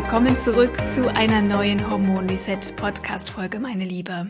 Willkommen 0.00 0.38
zurück 0.38 0.78
zu 0.92 1.12
einer 1.12 1.42
neuen 1.42 1.90
Hormon 1.90 2.30
Reset 2.30 2.60
Podcast 2.76 3.30
Folge, 3.30 3.58
meine 3.58 3.84
Liebe. 3.84 4.28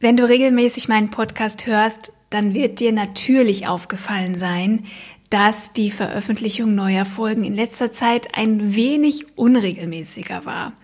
Wenn 0.00 0.18
du 0.18 0.28
regelmäßig 0.28 0.86
meinen 0.86 1.10
Podcast 1.10 1.66
hörst, 1.66 2.12
dann 2.28 2.54
wird 2.54 2.78
dir 2.78 2.92
natürlich 2.92 3.68
aufgefallen 3.68 4.34
sein, 4.34 4.84
dass 5.30 5.72
die 5.72 5.90
Veröffentlichung 5.90 6.74
neuer 6.74 7.06
Folgen 7.06 7.42
in 7.42 7.54
letzter 7.54 7.90
Zeit 7.90 8.34
ein 8.34 8.76
wenig 8.76 9.38
unregelmäßiger 9.38 10.44
war. 10.44 10.74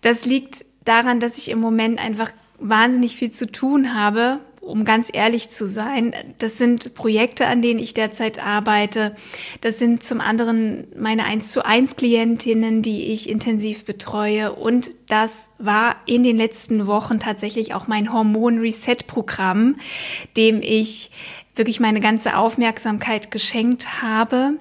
Das 0.00 0.24
liegt 0.24 0.64
daran, 0.84 1.18
dass 1.18 1.36
ich 1.36 1.50
im 1.50 1.58
Moment 1.58 1.98
einfach 1.98 2.30
wahnsinnig 2.60 3.16
viel 3.16 3.32
zu 3.32 3.50
tun 3.50 3.92
habe 3.92 4.38
um 4.64 4.84
ganz 4.84 5.10
ehrlich 5.12 5.50
zu 5.50 5.66
sein. 5.66 6.14
Das 6.38 6.58
sind 6.58 6.94
Projekte, 6.94 7.46
an 7.46 7.62
denen 7.62 7.78
ich 7.78 7.94
derzeit 7.94 8.44
arbeite. 8.44 9.14
Das 9.60 9.78
sind 9.78 10.02
zum 10.02 10.20
anderen 10.20 10.86
meine 10.96 11.24
1 11.24 11.50
zu 11.50 11.64
1 11.64 11.96
Klientinnen, 11.96 12.82
die 12.82 13.12
ich 13.12 13.28
intensiv 13.28 13.84
betreue. 13.84 14.52
Und 14.52 14.90
das 15.08 15.50
war 15.58 15.96
in 16.06 16.22
den 16.22 16.36
letzten 16.36 16.86
Wochen 16.86 17.20
tatsächlich 17.20 17.74
auch 17.74 17.86
mein 17.86 18.12
Hormon 18.12 18.58
Reset 18.58 19.06
Programm, 19.06 19.76
dem 20.36 20.62
ich 20.62 21.10
wirklich 21.54 21.78
meine 21.78 22.00
ganze 22.00 22.36
Aufmerksamkeit 22.36 23.30
geschenkt 23.30 24.02
habe. 24.02 24.54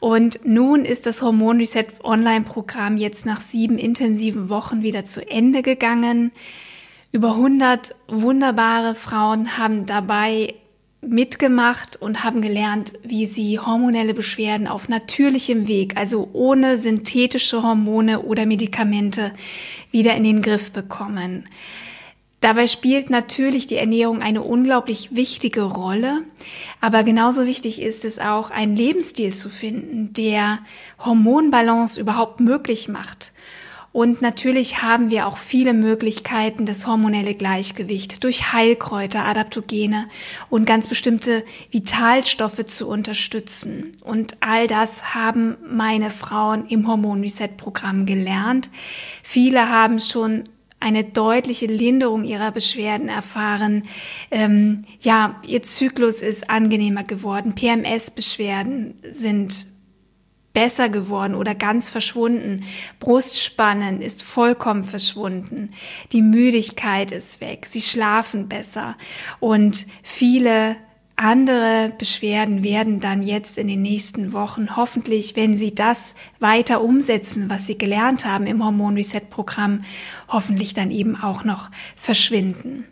Und 0.00 0.40
nun 0.44 0.84
ist 0.84 1.06
das 1.06 1.22
Hormon 1.22 1.58
Reset 1.58 1.86
Online 2.02 2.44
Programm 2.44 2.96
jetzt 2.96 3.26
nach 3.26 3.40
sieben 3.40 3.78
intensiven 3.78 4.48
Wochen 4.48 4.82
wieder 4.82 5.04
zu 5.04 5.28
Ende 5.30 5.62
gegangen. 5.62 6.32
Über 7.12 7.32
100 7.32 7.96
wunderbare 8.06 8.94
Frauen 8.94 9.58
haben 9.58 9.84
dabei 9.84 10.54
mitgemacht 11.02 12.00
und 12.00 12.22
haben 12.22 12.40
gelernt, 12.40 12.92
wie 13.02 13.26
sie 13.26 13.58
hormonelle 13.58 14.14
Beschwerden 14.14 14.68
auf 14.68 14.88
natürlichem 14.88 15.66
Weg, 15.66 15.96
also 15.96 16.28
ohne 16.34 16.78
synthetische 16.78 17.64
Hormone 17.64 18.22
oder 18.22 18.46
Medikamente, 18.46 19.32
wieder 19.90 20.14
in 20.14 20.22
den 20.22 20.40
Griff 20.40 20.70
bekommen. 20.70 21.46
Dabei 22.38 22.68
spielt 22.68 23.10
natürlich 23.10 23.66
die 23.66 23.76
Ernährung 23.76 24.22
eine 24.22 24.42
unglaublich 24.42 25.14
wichtige 25.14 25.62
Rolle, 25.62 26.22
aber 26.80 27.02
genauso 27.02 27.44
wichtig 27.44 27.82
ist 27.82 28.04
es 28.04 28.20
auch, 28.20 28.50
einen 28.50 28.76
Lebensstil 28.76 29.34
zu 29.34 29.50
finden, 29.50 30.12
der 30.12 30.60
Hormonbalance 31.04 32.00
überhaupt 32.00 32.38
möglich 32.38 32.88
macht 32.88 33.32
und 33.92 34.22
natürlich 34.22 34.82
haben 34.82 35.10
wir 35.10 35.26
auch 35.26 35.36
viele 35.36 35.74
Möglichkeiten, 35.74 36.64
das 36.64 36.86
hormonelle 36.86 37.34
Gleichgewicht 37.34 38.22
durch 38.22 38.52
Heilkräuter, 38.52 39.24
Adaptogene 39.24 40.06
und 40.48 40.64
ganz 40.64 40.86
bestimmte 40.86 41.44
Vitalstoffe 41.72 42.64
zu 42.66 42.88
unterstützen. 42.88 43.92
Und 44.00 44.36
all 44.40 44.68
das 44.68 45.14
haben 45.14 45.56
meine 45.68 46.10
Frauen 46.10 46.66
im 46.68 46.86
Hormon 46.86 47.20
Reset 47.20 47.56
Programm 47.56 48.06
gelernt. 48.06 48.70
Viele 49.24 49.68
haben 49.68 49.98
schon 49.98 50.44
eine 50.78 51.02
deutliche 51.02 51.66
Linderung 51.66 52.22
ihrer 52.22 52.52
Beschwerden 52.52 53.08
erfahren. 53.08 53.84
Ähm, 54.30 54.82
ja, 55.00 55.40
ihr 55.46 55.62
Zyklus 55.62 56.22
ist 56.22 56.48
angenehmer 56.48 57.02
geworden. 57.02 57.54
PMS-Beschwerden 57.54 58.94
sind 59.10 59.66
besser 60.52 60.88
geworden 60.88 61.34
oder 61.34 61.54
ganz 61.54 61.90
verschwunden. 61.90 62.64
Brustspannen 62.98 64.02
ist 64.02 64.22
vollkommen 64.22 64.84
verschwunden. 64.84 65.72
Die 66.12 66.22
Müdigkeit 66.22 67.12
ist 67.12 67.40
weg. 67.40 67.66
Sie 67.66 67.82
schlafen 67.82 68.48
besser. 68.48 68.96
Und 69.38 69.86
viele 70.02 70.76
andere 71.20 71.92
Beschwerden 71.98 72.64
werden 72.64 72.98
dann 72.98 73.22
jetzt 73.22 73.58
in 73.58 73.68
den 73.68 73.82
nächsten 73.82 74.32
Wochen 74.32 74.74
hoffentlich, 74.76 75.36
wenn 75.36 75.54
Sie 75.56 75.74
das 75.74 76.14
weiter 76.38 76.80
umsetzen, 76.80 77.50
was 77.50 77.66
Sie 77.66 77.76
gelernt 77.76 78.24
haben 78.24 78.46
im 78.46 78.64
Hormon 78.64 78.96
Reset 78.96 79.28
Programm, 79.28 79.80
hoffentlich 80.28 80.72
dann 80.72 80.90
eben 80.90 81.16
auch 81.16 81.44
noch 81.44 81.70
verschwinden. 81.94 82.86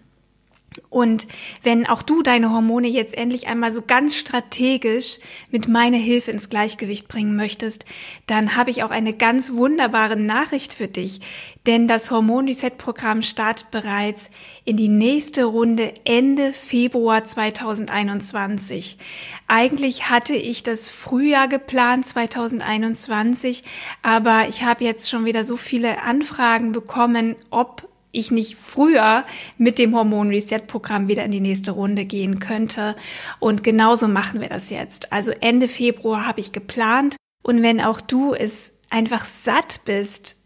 Und 0.91 1.27
wenn 1.63 1.87
auch 1.87 2.03
du 2.03 2.23
deine 2.23 2.51
Hormone 2.51 2.89
jetzt 2.89 3.17
endlich 3.17 3.49
einmal 3.49 3.73
so 3.73 3.83
ganz 3.83 4.15
strategisch 4.15 5.19
mit 5.51 5.69
meiner 5.69 5.97
Hilfe 5.97 6.31
ins 6.31 6.51
Gleichgewicht 6.51 7.09
bringen 7.09 7.37
möchtest, 7.37 7.85
dann 8.27 8.57
habe 8.57 8.71
ich 8.71 8.83
auch 8.83 8.91
eine 8.91 9.13
ganz 9.13 9.53
wunderbare 9.53 10.17
Nachricht 10.17 10.75
für 10.75 10.89
dich. 10.89 11.21
Denn 11.67 11.89
das 11.89 12.11
Hormon 12.11 12.49
Reset 12.49 12.71
Programm 12.79 13.23
startet 13.23 13.71
bereits 13.71 14.31
in 14.65 14.77
die 14.77 14.89
nächste 14.89 15.45
Runde 15.45 15.93
Ende 16.05 16.53
Februar 16.53 17.25
2021. 17.25 18.99
Eigentlich 19.47 20.09
hatte 20.09 20.35
ich 20.35 20.63
das 20.63 20.91
Frühjahr 20.91 21.49
geplant 21.49 22.07
2021, 22.07 23.65
aber 24.03 24.49
ich 24.49 24.63
habe 24.63 24.85
jetzt 24.85 25.11
schon 25.11 25.25
wieder 25.25 25.45
so 25.45 25.57
viele 25.57 26.03
Anfragen 26.03 26.73
bekommen, 26.73 27.37
ob 27.51 27.88
ich 28.13 28.31
nicht 28.31 28.57
früher 28.57 29.25
mit 29.59 29.79
dem 29.79 29.95
Hormon 29.95 30.29
Reset 30.29 30.61
Programm 30.67 31.09
wieder 31.09 31.25
in 31.25 31.31
die 31.31 31.41
nächste 31.41 31.73
Runde 31.73 32.05
gehen 32.05 32.39
könnte. 32.39 32.97
Und 33.39 33.63
genauso 33.63 34.09
machen 34.09 34.41
wir 34.41 34.49
das 34.49 34.71
jetzt. 34.71 35.13
Also 35.13 35.33
Ende 35.41 35.69
Februar 35.69 36.27
habe 36.27 36.41
ich 36.41 36.53
geplant. 36.53 37.17
Und 37.43 37.63
wenn 37.63 37.81
auch 37.81 38.01
du 38.01 38.35
es 38.35 38.73
einfach 38.91 39.25
satt 39.27 39.81
bist, 39.85 40.39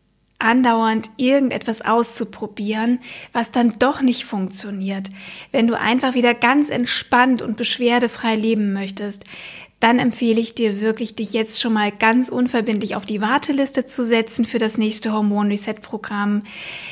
andauernd 0.42 1.08
irgendetwas 1.16 1.82
auszuprobieren, 1.82 2.98
was 3.32 3.52
dann 3.52 3.78
doch 3.78 4.02
nicht 4.02 4.24
funktioniert, 4.24 5.08
wenn 5.52 5.68
du 5.68 5.78
einfach 5.78 6.14
wieder 6.14 6.34
ganz 6.34 6.68
entspannt 6.68 7.42
und 7.42 7.56
beschwerdefrei 7.56 8.34
leben 8.34 8.72
möchtest, 8.72 9.24
dann 9.82 9.98
empfehle 9.98 10.40
ich 10.40 10.54
dir 10.54 10.80
wirklich, 10.80 11.16
dich 11.16 11.32
jetzt 11.32 11.60
schon 11.60 11.72
mal 11.72 11.90
ganz 11.90 12.28
unverbindlich 12.28 12.94
auf 12.94 13.04
die 13.04 13.20
Warteliste 13.20 13.84
zu 13.84 14.06
setzen 14.06 14.44
für 14.44 14.60
das 14.60 14.78
nächste 14.78 15.12
Hormon 15.12 15.48
Reset 15.48 15.74
Programm. 15.82 16.44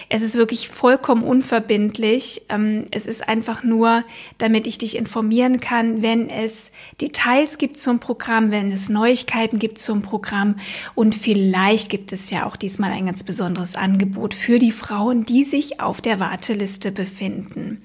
Es 0.08 0.22
ist 0.22 0.34
wirklich 0.34 0.68
vollkommen 0.68 1.22
unverbindlich. 1.22 2.42
Ähm, 2.48 2.86
es 2.90 3.06
ist 3.06 3.28
einfach 3.28 3.62
nur, 3.62 4.02
damit 4.38 4.66
ich 4.66 4.78
dich 4.78 4.96
informieren 4.96 5.60
kann, 5.60 6.02
wenn 6.02 6.28
es 6.28 6.72
Details 7.00 7.58
gibt 7.58 7.78
zum 7.78 8.00
Programm, 8.00 8.50
wenn 8.50 8.72
es 8.72 8.88
Neuigkeiten 8.88 9.60
gibt 9.60 9.78
zum 9.78 10.02
Programm 10.02 10.56
und 10.96 11.14
vielleicht 11.14 11.90
gibt 11.90 12.12
es 12.12 12.30
ja 12.30 12.44
auch 12.44 12.56
diesmal 12.56 12.90
ein 12.90 13.06
ganz 13.06 13.22
besonderes 13.22 13.76
Angebot 13.76 14.34
für 14.34 14.58
die 14.58 14.72
Frauen, 14.72 15.24
die 15.24 15.44
sich 15.44 15.78
auf 15.78 16.00
der 16.00 16.18
Warteliste 16.18 16.90
befinden. 16.90 17.82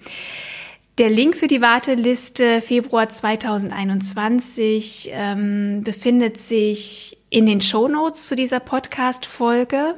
Der 0.97 1.09
Link 1.09 1.35
für 1.35 1.47
die 1.47 1.59
Warteliste 1.59 2.61
Februar 2.61 3.09
2021 3.09 5.09
ähm, 5.11 5.81
befindet 5.83 6.39
sich 6.39 7.17
in 7.29 7.45
den 7.45 7.59
Show 7.59 7.89
Notes 7.89 8.27
zu 8.27 8.35
dieser 8.37 8.61
Podcast-Folge. 8.61 9.95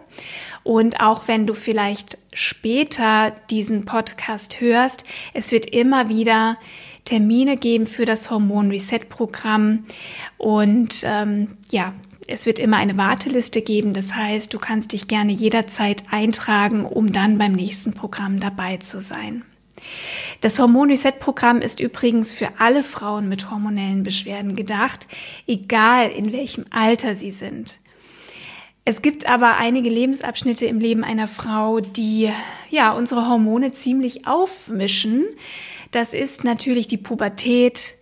Und 0.63 0.99
auch 0.99 1.27
wenn 1.27 1.45
du 1.45 1.53
vielleicht 1.53 2.17
später 2.33 3.31
diesen 3.51 3.85
Podcast 3.85 4.59
hörst, 4.59 5.03
es 5.35 5.51
wird 5.51 5.67
immer 5.67 6.09
wieder 6.09 6.57
Termine 7.05 7.57
geben 7.57 7.85
für 7.85 8.05
das 8.05 8.31
Hormon 8.31 8.71
Reset 8.71 9.01
Programm. 9.07 9.85
Und 10.39 11.03
ähm, 11.03 11.57
ja, 11.69 11.93
es 12.25 12.47
wird 12.47 12.57
immer 12.57 12.77
eine 12.77 12.97
Warteliste 12.97 13.61
geben. 13.61 13.93
Das 13.93 14.15
heißt, 14.15 14.51
du 14.51 14.57
kannst 14.57 14.93
dich 14.93 15.07
gerne 15.07 15.31
jederzeit 15.31 16.05
eintragen, 16.09 16.85
um 16.85 17.13
dann 17.13 17.37
beim 17.37 17.51
nächsten 17.51 17.93
Programm 17.93 18.39
dabei 18.39 18.77
zu 18.77 18.99
sein. 18.99 19.43
Das 20.41 20.59
Hormon 20.59 20.89
Reset 20.89 21.13
Programm 21.19 21.61
ist 21.61 21.79
übrigens 21.79 22.31
für 22.31 22.59
alle 22.59 22.83
Frauen 22.83 23.27
mit 23.29 23.49
hormonellen 23.49 24.03
Beschwerden 24.03 24.55
gedacht, 24.55 25.07
egal 25.47 26.09
in 26.11 26.31
welchem 26.31 26.65
Alter 26.69 27.15
sie 27.15 27.31
sind. 27.31 27.79
Es 28.85 29.01
gibt 29.01 29.27
aber 29.27 29.57
einige 29.57 29.89
Lebensabschnitte 29.89 30.65
im 30.65 30.79
Leben 30.79 31.03
einer 31.03 31.27
Frau, 31.27 31.81
die 31.81 32.31
ja 32.69 32.93
unsere 32.93 33.27
Hormone 33.27 33.73
ziemlich 33.73 34.27
aufmischen. 34.27 35.25
Das 35.91 36.13
ist 36.13 36.43
natürlich 36.43 36.87
die 36.87 36.97
Pubertät, 36.97 37.97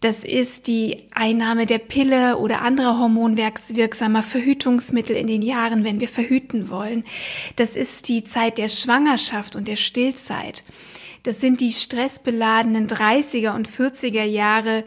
das 0.00 0.24
ist 0.24 0.66
die 0.66 1.08
Einnahme 1.10 1.66
der 1.66 1.78
Pille 1.78 2.38
oder 2.38 2.62
anderer 2.62 2.98
hormonwirksamer 2.98 4.22
Verhütungsmittel 4.22 5.14
in 5.14 5.26
den 5.26 5.42
Jahren, 5.42 5.84
wenn 5.84 6.00
wir 6.00 6.08
verhüten 6.08 6.70
wollen. 6.70 7.04
Das 7.56 7.76
ist 7.76 8.08
die 8.08 8.24
Zeit 8.24 8.56
der 8.56 8.68
Schwangerschaft 8.68 9.56
und 9.56 9.68
der 9.68 9.76
Stillzeit. 9.76 10.64
Das 11.22 11.40
sind 11.40 11.60
die 11.60 11.72
stressbeladenen 11.72 12.88
30er 12.88 13.54
und 13.54 13.68
40er 13.68 14.24
Jahre 14.24 14.84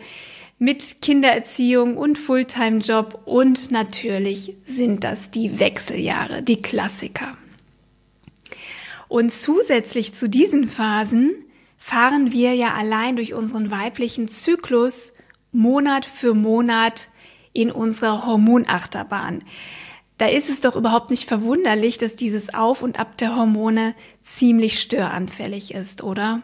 mit 0.57 1.01
Kindererziehung 1.01 1.97
und 1.97 2.17
Fulltime-Job 2.17 3.21
und 3.25 3.69
natürlich 3.71 4.55
sind 4.65 5.03
das 5.03 5.29
die 5.29 5.59
Wechseljahre, 5.59 6.41
die 6.41 6.61
Klassiker. 6.61 7.33
Und 9.07 9.31
zusätzlich 9.31 10.13
zu 10.13 10.27
diesen 10.27 10.67
Phasen 10.67 11.35
fahren 11.77 12.31
wir 12.31 12.55
ja 12.55 12.73
allein 12.73 13.15
durch 13.15 13.33
unseren 13.33 13.69
weiblichen 13.69 14.27
Zyklus 14.27 15.13
Monat 15.51 16.05
für 16.05 16.33
Monat 16.33 17.09
in 17.51 17.69
unserer 17.69 18.25
Hormonachterbahn. 18.25 19.43
Da 20.17 20.27
ist 20.27 20.49
es 20.49 20.61
doch 20.61 20.75
überhaupt 20.75 21.09
nicht 21.09 21.27
verwunderlich, 21.27 21.97
dass 21.97 22.15
dieses 22.15 22.53
Auf 22.53 22.81
und 22.81 22.99
Ab 22.99 23.17
der 23.17 23.35
Hormone 23.35 23.93
ziemlich 24.23 24.79
störanfällig 24.79 25.73
ist, 25.73 26.03
oder? 26.03 26.41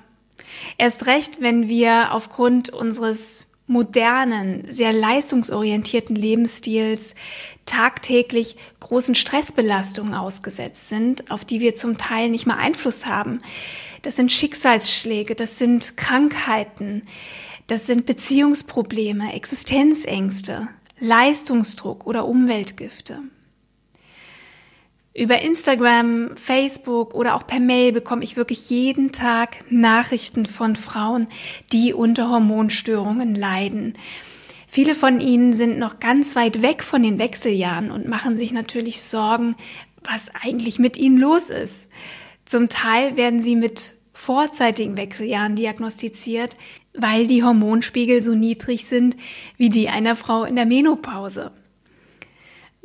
Erst 0.78 1.06
recht, 1.06 1.42
wenn 1.42 1.68
wir 1.68 2.14
aufgrund 2.14 2.70
unseres 2.70 3.48
modernen, 3.68 4.66
sehr 4.68 4.92
leistungsorientierten 4.92 6.16
Lebensstils 6.16 7.14
tagtäglich 7.66 8.58
großen 8.80 9.14
Stressbelastungen 9.14 10.16
ausgesetzt 10.16 10.90
sind, 10.90 11.30
auf 11.30 11.46
die 11.46 11.60
wir 11.60 11.76
zum 11.76 11.98
Teil 11.98 12.30
nicht 12.30 12.48
mal 12.48 12.58
Einfluss 12.58 13.06
haben. 13.06 13.40
Das 14.02 14.16
sind 14.16 14.32
Schicksalsschläge, 14.32 15.36
das 15.36 15.60
sind 15.60 15.98
Krankheiten, 15.98 17.04
das 17.68 17.86
sind 17.86 18.08
Beziehungsprobleme, 18.08 19.34
Existenzängste, 19.34 20.68
Leistungsdruck 21.00 22.08
oder 22.08 22.28
Umweltgifte. 22.28 23.20
Über 25.20 25.42
Instagram, 25.42 26.38
Facebook 26.38 27.14
oder 27.14 27.36
auch 27.36 27.46
per 27.46 27.60
Mail 27.60 27.92
bekomme 27.92 28.24
ich 28.24 28.38
wirklich 28.38 28.70
jeden 28.70 29.12
Tag 29.12 29.58
Nachrichten 29.70 30.46
von 30.46 30.78
Frauen, 30.78 31.28
die 31.74 31.94
unter 31.94 32.30
Hormonstörungen 32.30 33.36
leiden. 33.36 33.96
Viele 34.66 34.96
von 34.96 35.20
ihnen 35.20 35.52
sind 35.52 35.78
noch 35.78 36.00
ganz 36.00 36.38
weit 36.38 36.62
weg 36.62 36.84
von 36.84 37.04
den 37.04 37.20
Wechseljahren 37.20 37.92
und 37.92 38.08
machen 38.08 38.38
sich 38.38 38.54
natürlich 38.54 39.02
Sorgen, 39.02 39.58
was 40.06 40.32
eigentlich 40.42 40.80
mit 40.80 40.96
ihnen 40.98 41.18
los 41.18 41.50
ist. 41.50 41.90
Zum 42.46 42.70
Teil 42.70 43.18
werden 43.18 43.42
sie 43.42 43.58
mit 43.58 43.96
vorzeitigen 44.14 44.96
Wechseljahren 44.96 45.58
diagnostiziert, 45.58 46.56
weil 46.94 47.28
die 47.28 47.44
Hormonspiegel 47.44 48.24
so 48.24 48.36
niedrig 48.36 48.86
sind 48.86 49.18
wie 49.58 49.68
die 49.68 49.90
einer 49.90 50.16
Frau 50.16 50.46
in 50.46 50.56
der 50.56 50.66
Menopause. 50.66 51.52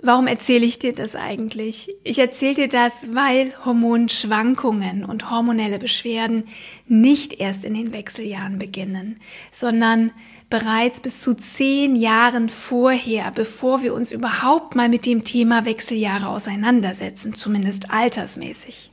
Warum 0.06 0.26
erzähle 0.26 0.66
ich 0.66 0.78
dir 0.78 0.94
das 0.94 1.16
eigentlich? 1.16 1.90
Ich 2.04 2.18
erzähle 2.18 2.52
dir 2.52 2.68
das, 2.68 3.14
weil 3.14 3.54
Hormonschwankungen 3.64 5.02
und 5.02 5.30
hormonelle 5.30 5.78
Beschwerden 5.78 6.46
nicht 6.86 7.40
erst 7.40 7.64
in 7.64 7.72
den 7.72 7.94
Wechseljahren 7.94 8.58
beginnen, 8.58 9.18
sondern 9.50 10.12
bereits 10.50 11.00
bis 11.00 11.22
zu 11.22 11.34
zehn 11.34 11.96
Jahren 11.96 12.50
vorher, 12.50 13.30
bevor 13.30 13.82
wir 13.82 13.94
uns 13.94 14.12
überhaupt 14.12 14.74
mal 14.74 14.90
mit 14.90 15.06
dem 15.06 15.24
Thema 15.24 15.64
Wechseljahre 15.64 16.28
auseinandersetzen, 16.28 17.32
zumindest 17.32 17.90
altersmäßig. 17.90 18.90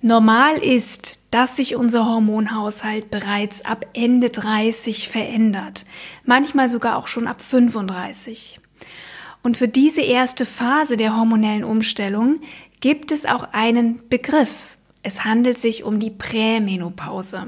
Normal 0.00 0.56
ist, 0.56 1.18
dass 1.30 1.56
sich 1.56 1.76
unser 1.76 2.06
Hormonhaushalt 2.06 3.10
bereits 3.10 3.62
ab 3.62 3.84
Ende 3.92 4.30
30 4.30 5.10
verändert, 5.10 5.84
manchmal 6.24 6.70
sogar 6.70 6.96
auch 6.96 7.08
schon 7.08 7.26
ab 7.26 7.42
35. 7.42 8.60
Und 9.46 9.56
für 9.56 9.68
diese 9.68 10.00
erste 10.00 10.44
Phase 10.44 10.96
der 10.96 11.16
hormonellen 11.16 11.62
Umstellung 11.62 12.40
gibt 12.80 13.12
es 13.12 13.26
auch 13.26 13.52
einen 13.52 14.00
Begriff. 14.08 14.76
Es 15.04 15.22
handelt 15.24 15.56
sich 15.56 15.84
um 15.84 16.00
die 16.00 16.10
Prämenopause. 16.10 17.46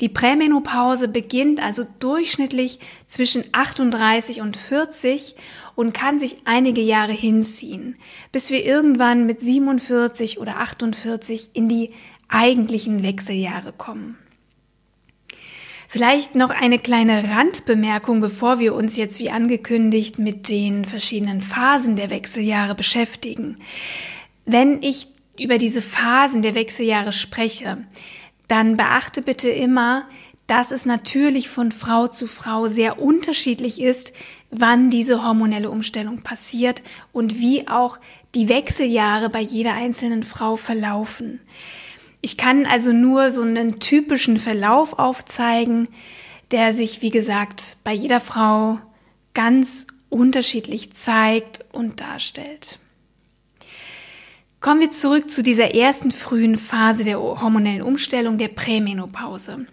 Die 0.00 0.08
Prämenopause 0.08 1.08
beginnt 1.08 1.62
also 1.62 1.84
durchschnittlich 1.98 2.78
zwischen 3.04 3.44
38 3.52 4.40
und 4.40 4.56
40 4.56 5.34
und 5.74 5.92
kann 5.92 6.18
sich 6.18 6.38
einige 6.46 6.80
Jahre 6.80 7.12
hinziehen, 7.12 7.96
bis 8.32 8.48
wir 8.48 8.64
irgendwann 8.64 9.26
mit 9.26 9.42
47 9.42 10.40
oder 10.40 10.56
48 10.56 11.50
in 11.52 11.68
die 11.68 11.90
eigentlichen 12.28 13.02
Wechseljahre 13.02 13.74
kommen. 13.74 14.16
Vielleicht 15.92 16.36
noch 16.36 16.50
eine 16.50 16.78
kleine 16.78 17.32
Randbemerkung, 17.32 18.20
bevor 18.20 18.60
wir 18.60 18.76
uns 18.76 18.96
jetzt 18.96 19.18
wie 19.18 19.30
angekündigt 19.30 20.20
mit 20.20 20.48
den 20.48 20.84
verschiedenen 20.84 21.40
Phasen 21.40 21.96
der 21.96 22.10
Wechseljahre 22.10 22.76
beschäftigen. 22.76 23.56
Wenn 24.44 24.84
ich 24.84 25.08
über 25.36 25.58
diese 25.58 25.82
Phasen 25.82 26.42
der 26.42 26.54
Wechseljahre 26.54 27.10
spreche, 27.10 27.78
dann 28.46 28.76
beachte 28.76 29.20
bitte 29.20 29.50
immer, 29.50 30.04
dass 30.46 30.70
es 30.70 30.86
natürlich 30.86 31.48
von 31.48 31.72
Frau 31.72 32.06
zu 32.06 32.28
Frau 32.28 32.68
sehr 32.68 33.02
unterschiedlich 33.02 33.80
ist, 33.80 34.12
wann 34.52 34.90
diese 34.90 35.24
hormonelle 35.24 35.70
Umstellung 35.72 36.22
passiert 36.22 36.84
und 37.10 37.40
wie 37.40 37.66
auch 37.66 37.98
die 38.36 38.48
Wechseljahre 38.48 39.28
bei 39.28 39.40
jeder 39.40 39.74
einzelnen 39.74 40.22
Frau 40.22 40.54
verlaufen. 40.54 41.40
Ich 42.20 42.36
kann 42.36 42.66
also 42.66 42.92
nur 42.92 43.30
so 43.30 43.42
einen 43.42 43.80
typischen 43.80 44.38
Verlauf 44.38 44.98
aufzeigen, 44.98 45.88
der 46.50 46.72
sich, 46.72 47.02
wie 47.02 47.10
gesagt, 47.10 47.76
bei 47.84 47.92
jeder 47.92 48.20
Frau 48.20 48.78
ganz 49.34 49.86
unterschiedlich 50.08 50.92
zeigt 50.92 51.64
und 51.72 52.00
darstellt. 52.00 52.78
Kommen 54.60 54.80
wir 54.80 54.90
zurück 54.90 55.30
zu 55.30 55.42
dieser 55.42 55.74
ersten 55.74 56.12
frühen 56.12 56.58
Phase 56.58 57.04
der 57.04 57.18
hormonellen 57.18 57.80
Umstellung, 57.80 58.36
der 58.36 58.48
Prämenopause. 58.48 59.64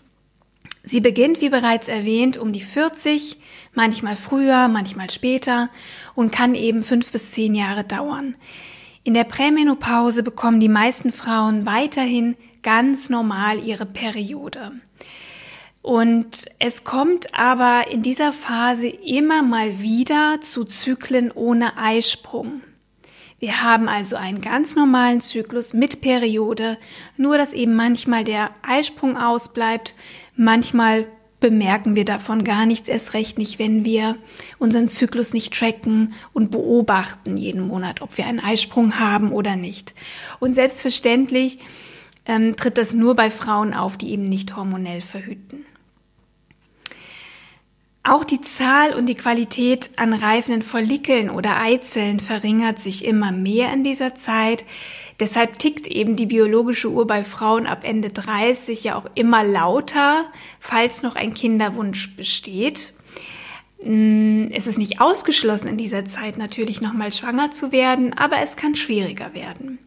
Sie 0.83 1.01
beginnt, 1.01 1.41
wie 1.41 1.49
bereits 1.49 1.89
erwähnt, 1.89 2.37
um 2.37 2.53
die 2.53 2.61
40, 2.61 3.37
manchmal 3.73 4.15
früher, 4.15 4.69
manchmal 4.69 5.09
später 5.09 5.69
und 6.15 6.31
kann 6.31 6.55
eben 6.55 6.85
fünf 6.85 7.11
bis 7.11 7.31
zehn 7.31 7.55
Jahre 7.55 7.83
dauern. 7.83 8.37
In 9.07 9.13
der 9.13 9.23
Prämenopause 9.23 10.21
bekommen 10.21 10.59
die 10.59 10.67
meisten 10.67 11.13
Frauen 11.13 11.65
weiterhin 11.65 12.35
ganz 12.61 13.09
normal 13.09 13.63
ihre 13.63 13.85
Periode. 13.85 14.73
Und 15.81 16.47
es 16.59 16.83
kommt 16.83 17.33
aber 17.33 17.89
in 17.89 18.01
dieser 18.01 18.33
Phase 18.33 18.89
immer 18.89 19.43
mal 19.43 19.79
wieder 19.79 20.41
zu 20.41 20.65
Zyklen 20.65 21.31
ohne 21.31 21.77
Eisprung. 21.77 22.63
Wir 23.39 23.63
haben 23.63 23.87
also 23.87 24.17
einen 24.17 24.41
ganz 24.41 24.75
normalen 24.75 25.21
Zyklus 25.21 25.73
mit 25.73 26.01
Periode, 26.01 26.77
nur 27.15 27.37
dass 27.37 27.53
eben 27.53 27.77
manchmal 27.77 28.25
der 28.25 28.49
Eisprung 28.61 29.15
ausbleibt, 29.15 29.95
manchmal 30.35 31.07
bemerken 31.39 31.95
wir 31.95 32.05
davon 32.05 32.43
gar 32.43 32.65
nichts, 32.65 32.89
erst 32.89 33.13
recht 33.13 33.37
nicht, 33.37 33.59
wenn 33.59 33.85
wir 33.85 34.17
unseren 34.57 34.89
Zyklus 34.89 35.33
nicht 35.33 35.53
tracken 35.53 36.13
und 36.33 36.51
beobachten 36.51 37.37
jeden 37.37 37.67
Monat, 37.67 38.01
ob 38.01 38.17
wir 38.17 38.25
einen 38.25 38.39
Eisprung 38.39 38.99
haben 38.99 39.31
oder 39.31 39.55
nicht. 39.55 39.93
Und 40.39 40.53
selbstverständlich 40.53 41.59
ähm, 42.25 42.55
tritt 42.55 42.77
das 42.77 42.93
nur 42.93 43.15
bei 43.15 43.29
Frauen 43.29 43.73
auf, 43.73 43.97
die 43.97 44.11
eben 44.11 44.23
nicht 44.23 44.55
hormonell 44.55 45.01
verhüten. 45.01 45.65
Auch 48.03 48.23
die 48.23 48.39
Zahl 48.39 48.93
und 48.93 49.07
die 49.07 49.15
Qualität 49.15 49.89
an 49.97 50.13
reifenden 50.13 50.61
Follikeln 50.61 51.29
oder 51.29 51.59
Eizellen 51.59 52.21
verringert 52.21 52.79
sich 52.79 53.03
immer 53.03 53.33
mehr 53.33 53.73
in 53.73 53.83
dieser 53.83 54.15
Zeit. 54.15 54.63
Deshalb 55.19 55.57
tickt 55.57 55.87
eben 55.87 56.15
die 56.15 56.27
biologische 56.27 56.89
Uhr 56.91 57.07
bei 57.07 57.23
Frauen 57.23 57.65
ab 57.65 57.79
Ende 57.83 58.11
30 58.11 58.83
ja 58.83 58.95
auch 58.95 59.09
immer 59.15 59.43
lauter, 59.43 60.25
falls 60.59 61.01
noch 61.01 61.15
ein 61.15 61.33
Kinderwunsch 61.33 62.15
besteht. 62.15 62.93
Mm, 63.83 64.45
es 64.51 64.67
ist 64.67 64.77
nicht 64.77 65.01
ausgeschlossen, 65.01 65.67
in 65.67 65.77
dieser 65.77 66.05
Zeit 66.05 66.37
natürlich 66.37 66.81
nochmal 66.81 67.11
schwanger 67.11 67.51
zu 67.51 67.71
werden, 67.71 68.13
aber 68.13 68.41
es 68.43 68.57
kann 68.57 68.75
schwieriger 68.75 69.33
werden. 69.33 69.79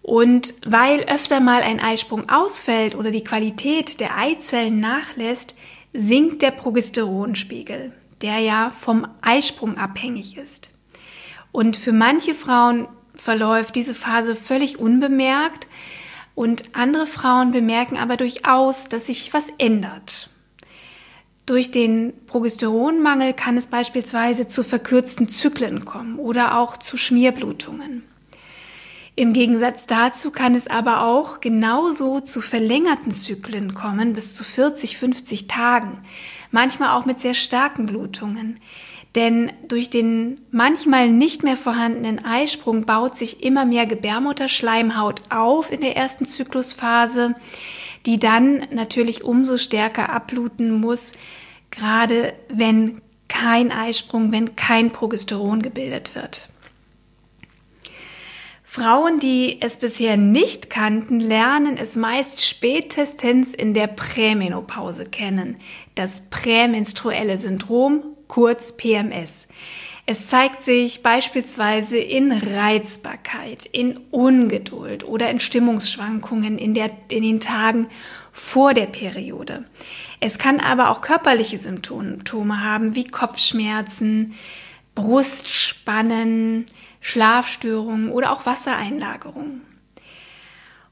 Und 0.00 0.54
weil 0.64 1.00
öfter 1.00 1.40
mal 1.40 1.62
ein 1.62 1.80
Eisprung 1.80 2.28
ausfällt 2.28 2.94
oder 2.94 3.10
die 3.10 3.24
Qualität 3.24 4.00
der 4.00 4.16
Eizellen 4.16 4.80
nachlässt, 4.80 5.54
sinkt 5.92 6.42
der 6.42 6.52
Progesteronspiegel, 6.52 7.92
der 8.22 8.38
ja 8.38 8.70
vom 8.78 9.06
Eisprung 9.20 9.76
abhängig 9.76 10.38
ist. 10.38 10.70
Und 11.50 11.76
für 11.76 11.92
manche 11.92 12.34
Frauen 12.34 12.86
verläuft 13.16 13.74
diese 13.74 13.94
Phase 13.94 14.36
völlig 14.36 14.78
unbemerkt 14.78 15.68
und 16.34 16.76
andere 16.76 17.06
Frauen 17.06 17.50
bemerken 17.50 17.96
aber 17.96 18.16
durchaus, 18.16 18.88
dass 18.88 19.06
sich 19.06 19.32
was 19.32 19.50
ändert. 19.58 20.30
Durch 21.46 21.70
den 21.70 22.12
Progesteronmangel 22.26 23.32
kann 23.32 23.56
es 23.56 23.68
beispielsweise 23.68 24.48
zu 24.48 24.64
verkürzten 24.64 25.28
Zyklen 25.28 25.84
kommen 25.84 26.18
oder 26.18 26.58
auch 26.58 26.76
zu 26.76 26.96
Schmierblutungen. 26.96 28.02
Im 29.14 29.32
Gegensatz 29.32 29.86
dazu 29.86 30.30
kann 30.30 30.54
es 30.54 30.66
aber 30.66 31.02
auch 31.02 31.40
genauso 31.40 32.20
zu 32.20 32.42
verlängerten 32.42 33.12
Zyklen 33.12 33.72
kommen, 33.72 34.12
bis 34.12 34.34
zu 34.34 34.44
40, 34.44 34.98
50 34.98 35.46
Tagen, 35.46 36.02
manchmal 36.50 36.90
auch 36.90 37.06
mit 37.06 37.20
sehr 37.20 37.32
starken 37.32 37.86
Blutungen. 37.86 38.60
Denn 39.16 39.50
durch 39.66 39.88
den 39.88 40.42
manchmal 40.50 41.08
nicht 41.08 41.42
mehr 41.42 41.56
vorhandenen 41.56 42.22
Eisprung 42.22 42.84
baut 42.84 43.16
sich 43.16 43.42
immer 43.42 43.64
mehr 43.64 43.86
Gebärmutterschleimhaut 43.86 45.22
auf 45.30 45.72
in 45.72 45.80
der 45.80 45.96
ersten 45.96 46.26
Zyklusphase, 46.26 47.34
die 48.04 48.18
dann 48.18 48.66
natürlich 48.70 49.24
umso 49.24 49.56
stärker 49.56 50.10
abbluten 50.10 50.70
muss, 50.80 51.14
gerade 51.70 52.34
wenn 52.48 53.00
kein 53.28 53.72
Eisprung, 53.72 54.32
wenn 54.32 54.54
kein 54.54 54.92
Progesteron 54.92 55.62
gebildet 55.62 56.14
wird. 56.14 56.50
Frauen, 58.62 59.18
die 59.18 59.62
es 59.62 59.78
bisher 59.78 60.18
nicht 60.18 60.68
kannten, 60.68 61.18
lernen 61.20 61.78
es 61.78 61.96
meist 61.96 62.44
spätestens 62.44 63.54
in 63.54 63.72
der 63.72 63.86
Prämenopause 63.86 65.06
kennen. 65.06 65.56
Das 65.94 66.28
prämenstruelle 66.28 67.38
Syndrom, 67.38 68.15
kurz 68.28 68.76
PMS. 68.76 69.48
Es 70.08 70.28
zeigt 70.28 70.62
sich 70.62 71.02
beispielsweise 71.02 71.98
in 71.98 72.30
Reizbarkeit, 72.30 73.66
in 73.66 73.98
Ungeduld 74.12 75.02
oder 75.02 75.28
in 75.30 75.40
Stimmungsschwankungen 75.40 76.58
in, 76.58 76.74
der, 76.74 76.90
in 77.10 77.24
den 77.24 77.40
Tagen 77.40 77.88
vor 78.30 78.72
der 78.72 78.86
Periode. 78.86 79.64
Es 80.20 80.38
kann 80.38 80.60
aber 80.60 80.90
auch 80.90 81.00
körperliche 81.00 81.58
Symptome 81.58 82.62
haben, 82.62 82.94
wie 82.94 83.08
Kopfschmerzen, 83.08 84.34
Brustspannen, 84.94 86.66
Schlafstörungen 87.00 88.10
oder 88.10 88.30
auch 88.32 88.46
Wassereinlagerungen. 88.46 89.62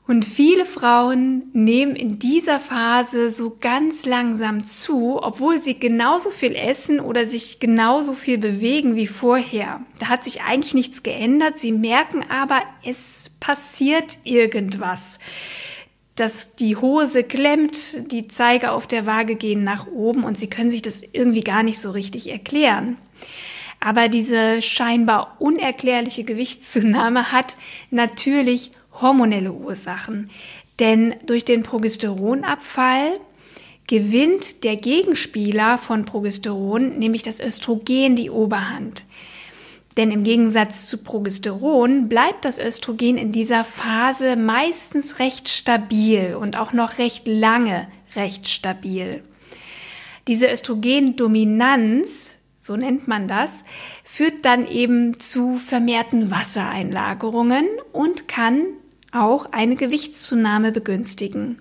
Und 0.07 0.27
viele 0.27 0.67
Frauen 0.67 1.45
nehmen 1.55 1.97
in 1.97 2.19
dieser 2.19 2.61
Phase 2.61 3.31
so 3.31 3.57
ganz 3.59 4.05
langsam 4.05 4.67
zu, 4.67 5.19
obwohl 5.23 5.59
sie 5.59 5.79
genauso 5.79 6.29
viel 6.29 6.55
essen 6.55 7.01
oder 7.01 7.25
sich 7.25 7.59
genauso 7.59 8.13
viel 8.13 8.37
bewegen 8.37 8.97
wie 8.97 9.07
vorher. 9.07 9.81
Da 9.99 10.09
hat 10.09 10.23
sich 10.23 10.43
eigentlich 10.43 10.75
nichts 10.75 11.03
geändert. 11.03 11.59
Sie 11.59 11.73
merken 11.73 12.23
aber, 12.29 12.61
es 12.85 13.31
passiert 13.41 14.19
irgendwas. 14.25 15.21
Dass 16.17 16.55
die 16.55 16.77
Hose 16.77 17.25
klemmt, 17.25 18.13
die 18.13 18.29
Zeiger 18.29 18.73
auf 18.73 18.87
der 18.87 19.07
Waage 19.07 19.37
gehen 19.37 19.65
nach 19.65 19.87
oben 19.87 20.23
und 20.23 20.37
sie 20.37 20.51
können 20.51 20.71
sich 20.71 20.83
das 20.83 21.03
irgendwie 21.13 21.43
gar 21.43 21.63
nicht 21.63 21.81
so 21.81 21.91
richtig 21.91 22.31
erklären. 22.31 22.99
Aber 23.81 24.09
diese 24.09 24.61
scheinbar 24.61 25.37
unerklärliche 25.41 26.25
Gewichtszunahme 26.25 27.33
hat 27.33 27.57
natürlich 27.91 28.71
hormonelle 29.01 29.53
Ursachen. 29.53 30.31
Denn 30.81 31.15
durch 31.27 31.45
den 31.45 31.63
Progesteronabfall 31.63 33.21
gewinnt 33.87 34.65
der 34.65 34.77
Gegenspieler 34.77 35.79
von 35.79 36.05
Progesteron, 36.05 36.99
nämlich 36.99 37.23
das 37.23 37.41
Östrogen, 37.41 38.17
die 38.17 38.31
Oberhand. 38.31 39.05
Denn 39.97 40.11
im 40.11 40.25
Gegensatz 40.25 40.89
zu 40.89 40.99
Progesteron 40.99 42.09
bleibt 42.09 42.45
das 42.45 42.59
Östrogen 42.59 43.17
in 43.17 43.31
dieser 43.31 43.63
Phase 43.63 44.37
meistens 44.37 45.21
recht 45.21 45.49
stabil 45.49 46.35
und 46.35 46.59
auch 46.59 46.73
noch 46.73 46.99
recht 46.99 47.29
lange 47.29 47.87
recht 48.17 48.49
stabil. 48.49 49.23
Diese 50.27 50.51
Östrogendominanz, 50.51 52.39
so 52.59 52.77
nennt 52.77 53.07
man 53.07 53.29
das, 53.29 53.63
führt 54.03 54.45
dann 54.45 54.67
eben 54.67 55.19
zu 55.19 55.59
vermehrten 55.59 56.31
Wassereinlagerungen 56.31 57.67
und 57.93 58.27
kann 58.27 58.65
auch 59.15 59.47
eine 59.53 59.77
Gewichtszunahme 59.77 60.73
begünstigen. 60.73 61.61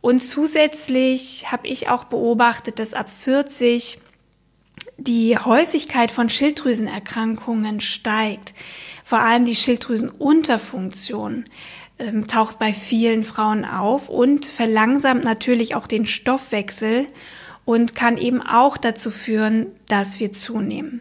Und 0.00 0.20
zusätzlich 0.20 1.50
habe 1.50 1.66
ich 1.66 1.88
auch 1.88 2.04
beobachtet, 2.04 2.78
dass 2.78 2.94
ab 2.94 3.10
40 3.10 3.98
die 4.98 5.36
Häufigkeit 5.36 6.10
von 6.10 6.28
Schilddrüsenerkrankungen 6.28 7.80
steigt. 7.80 8.54
Vor 9.04 9.20
allem 9.20 9.44
die 9.44 9.54
Schilddrüsenunterfunktion 9.54 11.44
ähm, 11.98 12.26
taucht 12.26 12.58
bei 12.58 12.72
vielen 12.72 13.24
Frauen 13.24 13.64
auf 13.64 14.08
und 14.08 14.46
verlangsamt 14.46 15.24
natürlich 15.24 15.74
auch 15.74 15.86
den 15.86 16.06
Stoffwechsel 16.06 17.06
und 17.64 17.94
kann 17.94 18.16
eben 18.16 18.42
auch 18.42 18.76
dazu 18.76 19.10
führen, 19.10 19.66
dass 19.88 20.20
wir 20.20 20.32
zunehmen. 20.32 21.00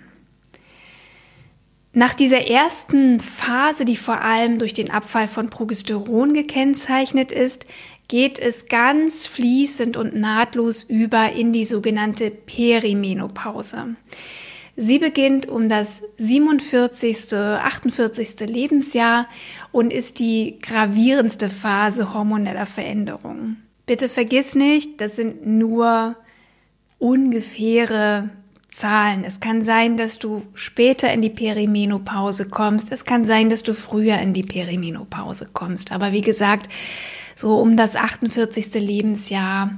Nach 1.97 2.13
dieser 2.13 2.49
ersten 2.49 3.21
Phase, 3.21 3.85
die 3.85 3.95
vor 3.95 4.19
allem 4.19 4.59
durch 4.59 4.73
den 4.73 4.91
Abfall 4.91 5.29
von 5.29 5.49
Progesteron 5.49 6.33
gekennzeichnet 6.33 7.31
ist, 7.31 7.65
geht 8.09 8.37
es 8.37 8.67
ganz 8.67 9.27
fließend 9.27 9.95
und 9.95 10.13
nahtlos 10.13 10.83
über 10.83 11.31
in 11.31 11.53
die 11.53 11.63
sogenannte 11.63 12.31
Perimenopause. 12.31 13.95
Sie 14.75 14.99
beginnt 14.99 15.47
um 15.47 15.69
das 15.69 16.01
47., 16.17 17.33
48. 17.33 18.41
Lebensjahr 18.41 19.29
und 19.71 19.93
ist 19.93 20.19
die 20.19 20.57
gravierendste 20.61 21.47
Phase 21.47 22.13
hormoneller 22.13 22.65
Veränderungen. 22.65 23.63
Bitte 23.85 24.09
vergiss 24.09 24.55
nicht, 24.55 24.99
das 24.99 25.15
sind 25.15 25.47
nur 25.47 26.17
ungefähre 26.99 28.31
Zahlen. 28.75 29.23
Es 29.23 29.39
kann 29.39 29.61
sein, 29.61 29.95
dass 29.95 30.19
du 30.19 30.43
später 30.53 31.11
in 31.13 31.21
die 31.21 31.29
Perimenopause 31.29 32.49
kommst. 32.49 32.91
Es 32.91 33.05
kann 33.05 33.25
sein, 33.25 33.49
dass 33.49 33.63
du 33.63 33.73
früher 33.73 34.17
in 34.19 34.33
die 34.33 34.43
Perimenopause 34.43 35.47
kommst. 35.53 35.93
Aber 35.93 36.11
wie 36.11 36.21
gesagt, 36.21 36.69
so 37.35 37.57
um 37.57 37.77
das 37.77 37.95
48. 37.95 38.73
Lebensjahr 38.73 39.71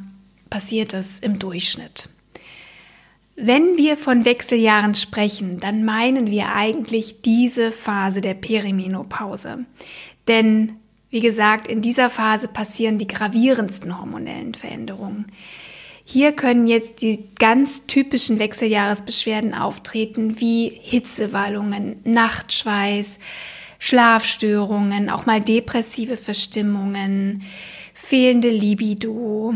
passiert 0.49 0.95
es 0.95 1.19
im 1.19 1.37
Durchschnitt. 1.37 2.09
Wenn 3.35 3.77
wir 3.77 3.97
von 3.97 4.25
Wechseljahren 4.25 4.95
sprechen, 4.95 5.59
dann 5.59 5.85
meinen 5.85 6.31
wir 6.31 6.55
eigentlich 6.55 7.21
diese 7.21 7.71
Phase 7.71 8.19
der 8.19 8.33
Perimenopause. 8.33 9.65
Denn, 10.27 10.77
wie 11.11 11.21
gesagt, 11.21 11.67
in 11.67 11.83
dieser 11.83 12.09
Phase 12.09 12.47
passieren 12.47 12.97
die 12.97 13.07
gravierendsten 13.07 13.99
hormonellen 13.99 14.55
Veränderungen. 14.55 15.27
Hier 16.09 16.31
können 16.31 16.67
jetzt 16.67 17.01
die 17.01 17.27
ganz 17.37 17.85
typischen 17.85 18.39
Wechseljahresbeschwerden 18.39 19.53
auftreten, 19.53 20.39
wie 20.39 20.71
Hitzewallungen, 20.81 21.99
Nachtschweiß, 22.05 23.19
Schlafstörungen, 23.77 25.09
auch 25.09 25.25
mal 25.25 25.41
depressive 25.41 26.15
Verstimmungen, 26.15 27.43
fehlende 27.93 28.49
Libido 28.49 29.55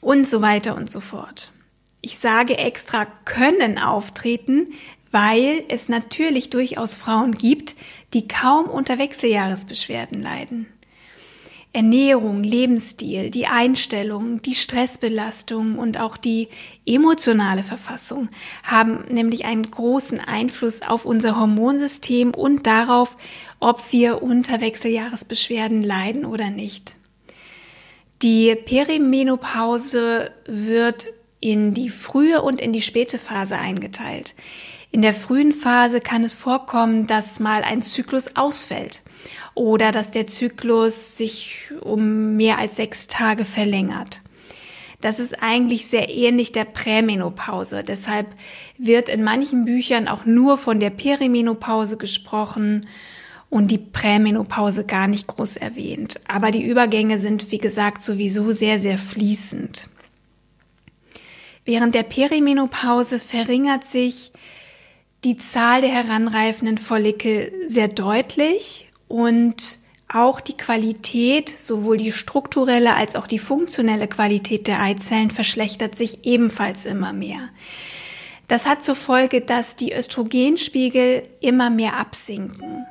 und 0.00 0.26
so 0.26 0.40
weiter 0.40 0.74
und 0.76 0.90
so 0.90 1.00
fort. 1.00 1.52
Ich 2.00 2.16
sage 2.16 2.56
extra 2.56 3.04
können 3.04 3.78
auftreten, 3.78 4.68
weil 5.10 5.62
es 5.68 5.90
natürlich 5.90 6.48
durchaus 6.48 6.94
Frauen 6.94 7.32
gibt, 7.32 7.76
die 8.14 8.26
kaum 8.26 8.64
unter 8.64 8.98
Wechseljahresbeschwerden 8.98 10.22
leiden. 10.22 10.68
Ernährung, 11.74 12.44
Lebensstil, 12.44 13.30
die 13.30 13.48
Einstellung, 13.48 14.40
die 14.40 14.54
Stressbelastung 14.54 15.76
und 15.76 15.98
auch 15.98 16.16
die 16.16 16.48
emotionale 16.86 17.64
Verfassung 17.64 18.28
haben 18.62 19.04
nämlich 19.08 19.44
einen 19.44 19.68
großen 19.68 20.20
Einfluss 20.20 20.82
auf 20.82 21.04
unser 21.04 21.36
Hormonsystem 21.36 22.30
und 22.30 22.68
darauf, 22.68 23.16
ob 23.58 23.92
wir 23.92 24.22
unter 24.22 24.60
Wechseljahresbeschwerden 24.60 25.82
leiden 25.82 26.24
oder 26.24 26.50
nicht. 26.50 26.94
Die 28.22 28.54
Perimenopause 28.54 30.30
wird 30.46 31.08
in 31.40 31.74
die 31.74 31.90
frühe 31.90 32.40
und 32.40 32.60
in 32.60 32.72
die 32.72 32.82
späte 32.82 33.18
Phase 33.18 33.58
eingeteilt. 33.58 34.36
In 34.92 35.02
der 35.02 35.12
frühen 35.12 35.52
Phase 35.52 36.00
kann 36.00 36.22
es 36.22 36.36
vorkommen, 36.36 37.08
dass 37.08 37.40
mal 37.40 37.64
ein 37.64 37.82
Zyklus 37.82 38.36
ausfällt 38.36 39.02
oder 39.54 39.92
dass 39.92 40.10
der 40.10 40.26
Zyklus 40.26 41.16
sich 41.16 41.70
um 41.80 42.36
mehr 42.36 42.58
als 42.58 42.76
sechs 42.76 43.06
Tage 43.06 43.44
verlängert. 43.44 44.20
Das 45.00 45.18
ist 45.18 45.42
eigentlich 45.42 45.86
sehr 45.86 46.08
ähnlich 46.08 46.52
der 46.52 46.64
Prämenopause. 46.64 47.84
Deshalb 47.84 48.26
wird 48.78 49.08
in 49.08 49.22
manchen 49.22 49.66
Büchern 49.66 50.08
auch 50.08 50.24
nur 50.24 50.56
von 50.56 50.80
der 50.80 50.90
Perimenopause 50.90 51.98
gesprochen 51.98 52.86
und 53.50 53.70
die 53.70 53.78
Prämenopause 53.78 54.84
gar 54.84 55.06
nicht 55.06 55.26
groß 55.26 55.58
erwähnt. 55.58 56.20
Aber 56.26 56.50
die 56.50 56.64
Übergänge 56.64 57.18
sind, 57.18 57.52
wie 57.52 57.58
gesagt, 57.58 58.02
sowieso 58.02 58.52
sehr, 58.52 58.78
sehr 58.78 58.96
fließend. 58.96 59.88
Während 61.66 61.94
der 61.94 62.02
Perimenopause 62.02 63.18
verringert 63.18 63.86
sich 63.86 64.32
die 65.22 65.36
Zahl 65.36 65.82
der 65.82 65.90
heranreifenden 65.90 66.78
Follikel 66.78 67.52
sehr 67.66 67.88
deutlich 67.88 68.88
und 69.08 69.78
auch 70.08 70.40
die 70.40 70.56
Qualität, 70.56 71.48
sowohl 71.48 71.96
die 71.96 72.12
strukturelle 72.12 72.94
als 72.94 73.16
auch 73.16 73.26
die 73.26 73.38
funktionelle 73.38 74.06
Qualität 74.06 74.66
der 74.66 74.80
Eizellen 74.80 75.30
verschlechtert 75.30 75.96
sich 75.96 76.24
ebenfalls 76.24 76.86
immer 76.86 77.12
mehr. 77.12 77.48
Das 78.46 78.66
hat 78.66 78.82
zur 78.82 78.94
Folge, 78.94 79.40
dass 79.40 79.76
die 79.76 79.92
Östrogenspiegel 79.92 81.22
immer 81.40 81.70
mehr 81.70 81.96
absinken. 81.96 82.86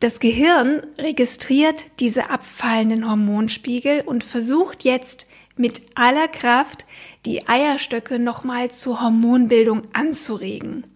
Das 0.00 0.20
Gehirn 0.20 0.82
registriert 0.98 1.86
diese 2.00 2.30
abfallenden 2.30 3.08
Hormonspiegel 3.08 4.02
und 4.02 4.24
versucht 4.24 4.84
jetzt 4.84 5.26
mit 5.56 5.82
aller 5.94 6.28
Kraft 6.28 6.84
die 7.24 7.48
Eierstöcke 7.48 8.18
nochmal 8.18 8.70
zur 8.70 9.00
Hormonbildung 9.00 9.82
anzuregen. 9.94 10.86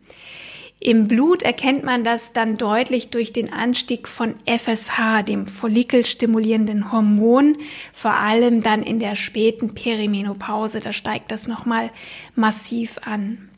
Im 0.83 1.09
Blut 1.09 1.43
erkennt 1.43 1.85
man 1.85 2.05
das 2.05 2.33
dann 2.33 2.57
deutlich 2.57 3.11
durch 3.11 3.35
den 3.35 3.53
Anstieg 3.53 4.09
von 4.09 4.35
FSH, 4.47 5.23
dem 5.29 5.47
follikelstimulierenden 5.47 6.91
Hormon, 6.91 7.59
vor 7.93 8.15
allem 8.15 8.63
dann 8.63 8.83
in 8.83 8.99
der 8.99 9.15
späten 9.15 9.75
Perimenopause, 9.75 10.81
da 10.81 10.93
steigt 10.93 11.33
das 11.33 11.47
nochmal 11.47 11.91
massiv 12.35 12.97
an. 13.05 13.51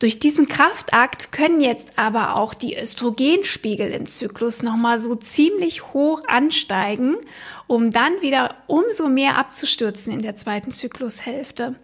Durch 0.00 0.18
diesen 0.18 0.48
Kraftakt 0.48 1.30
können 1.30 1.60
jetzt 1.60 1.90
aber 1.94 2.34
auch 2.34 2.54
die 2.54 2.76
Östrogenspiegel 2.76 3.92
im 3.92 4.06
Zyklus 4.06 4.64
nochmal 4.64 4.98
so 4.98 5.14
ziemlich 5.14 5.92
hoch 5.92 6.22
ansteigen, 6.26 7.18
um 7.68 7.92
dann 7.92 8.20
wieder 8.20 8.56
umso 8.66 9.08
mehr 9.08 9.38
abzustürzen 9.38 10.12
in 10.12 10.22
der 10.22 10.34
zweiten 10.34 10.72
Zyklushälfte. 10.72 11.76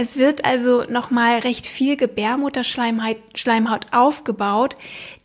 Es 0.00 0.16
wird 0.16 0.44
also 0.44 0.84
nochmal 0.88 1.40
recht 1.40 1.66
viel 1.66 1.96
Gebärmutterschleimhaut 1.96 3.86
aufgebaut, 3.90 4.76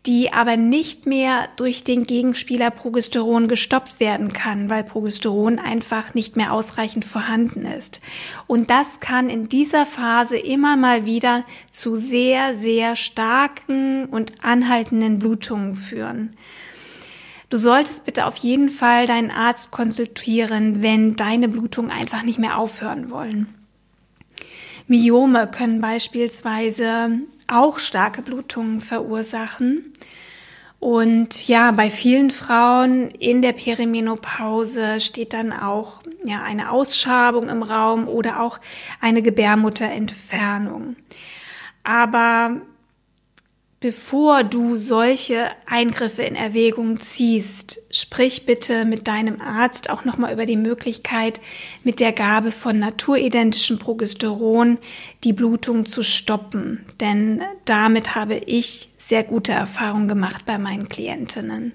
die 0.07 0.33
aber 0.33 0.57
nicht 0.57 1.05
mehr 1.05 1.47
durch 1.57 1.83
den 1.83 2.07
Gegenspieler 2.07 2.71
Progesteron 2.71 3.47
gestoppt 3.47 3.99
werden 3.99 4.33
kann, 4.33 4.71
weil 4.71 4.83
Progesteron 4.83 5.59
einfach 5.59 6.15
nicht 6.15 6.37
mehr 6.37 6.51
ausreichend 6.51 7.05
vorhanden 7.05 7.67
ist. 7.67 8.01
Und 8.47 8.71
das 8.71 8.99
kann 8.99 9.29
in 9.29 9.47
dieser 9.47 9.85
Phase 9.85 10.39
immer 10.39 10.75
mal 10.75 11.05
wieder 11.05 11.43
zu 11.69 11.95
sehr, 11.95 12.55
sehr 12.55 12.95
starken 12.95 14.05
und 14.05 14.43
anhaltenden 14.43 15.19
Blutungen 15.19 15.75
führen. 15.75 16.35
Du 17.51 17.57
solltest 17.57 18.05
bitte 18.05 18.25
auf 18.25 18.37
jeden 18.37 18.69
Fall 18.69 19.05
deinen 19.05 19.29
Arzt 19.29 19.69
konsultieren, 19.69 20.81
wenn 20.81 21.15
deine 21.15 21.47
Blutungen 21.47 21.91
einfach 21.91 22.23
nicht 22.23 22.39
mehr 22.39 22.57
aufhören 22.57 23.11
wollen. 23.11 23.53
Myome 24.87 25.47
können 25.47 25.81
beispielsweise 25.81 27.19
auch 27.47 27.79
starke 27.79 28.21
Blutungen 28.21 28.81
verursachen. 28.81 29.93
Und 30.79 31.47
ja, 31.47 31.71
bei 31.71 31.89
vielen 31.89 32.29
Frauen 32.29 33.09
in 33.11 33.41
der 33.41 33.53
Perimenopause 33.53 34.99
steht 34.99 35.33
dann 35.33 35.53
auch 35.53 36.01
ja, 36.25 36.43
eine 36.43 36.71
Ausschabung 36.71 37.47
im 37.47 37.63
Raum 37.63 38.09
oder 38.09 38.41
auch 38.41 38.59
eine 38.99 39.21
Gebärmutterentfernung. 39.21 40.97
Aber 41.85 42.57
Bevor 43.83 44.45
du 44.45 44.77
solche 44.77 45.51
Eingriffe 45.65 46.23
in 46.23 46.37
Erwägung 46.37 47.01
ziehst, 47.01 47.81
sprich 47.91 48.45
bitte 48.45 48.85
mit 48.85 49.09
deinem 49.09 49.41
Arzt 49.41 49.89
auch 49.89 50.05
nochmal 50.05 50.31
über 50.31 50.45
die 50.45 50.55
Möglichkeit, 50.55 51.41
mit 51.83 51.99
der 51.99 52.13
Gabe 52.13 52.53
von 52.53 52.79
naturidentischem 52.79 53.79
Progesteron 53.79 54.77
die 55.25 55.33
Blutung 55.33 55.85
zu 55.85 56.01
stoppen. 56.01 56.85
Denn 57.01 57.43
damit 57.65 58.15
habe 58.15 58.35
ich 58.35 58.87
sehr 58.97 59.25
gute 59.25 59.51
Erfahrungen 59.51 60.07
gemacht 60.07 60.45
bei 60.45 60.57
meinen 60.57 60.87
Klientinnen. 60.87 61.73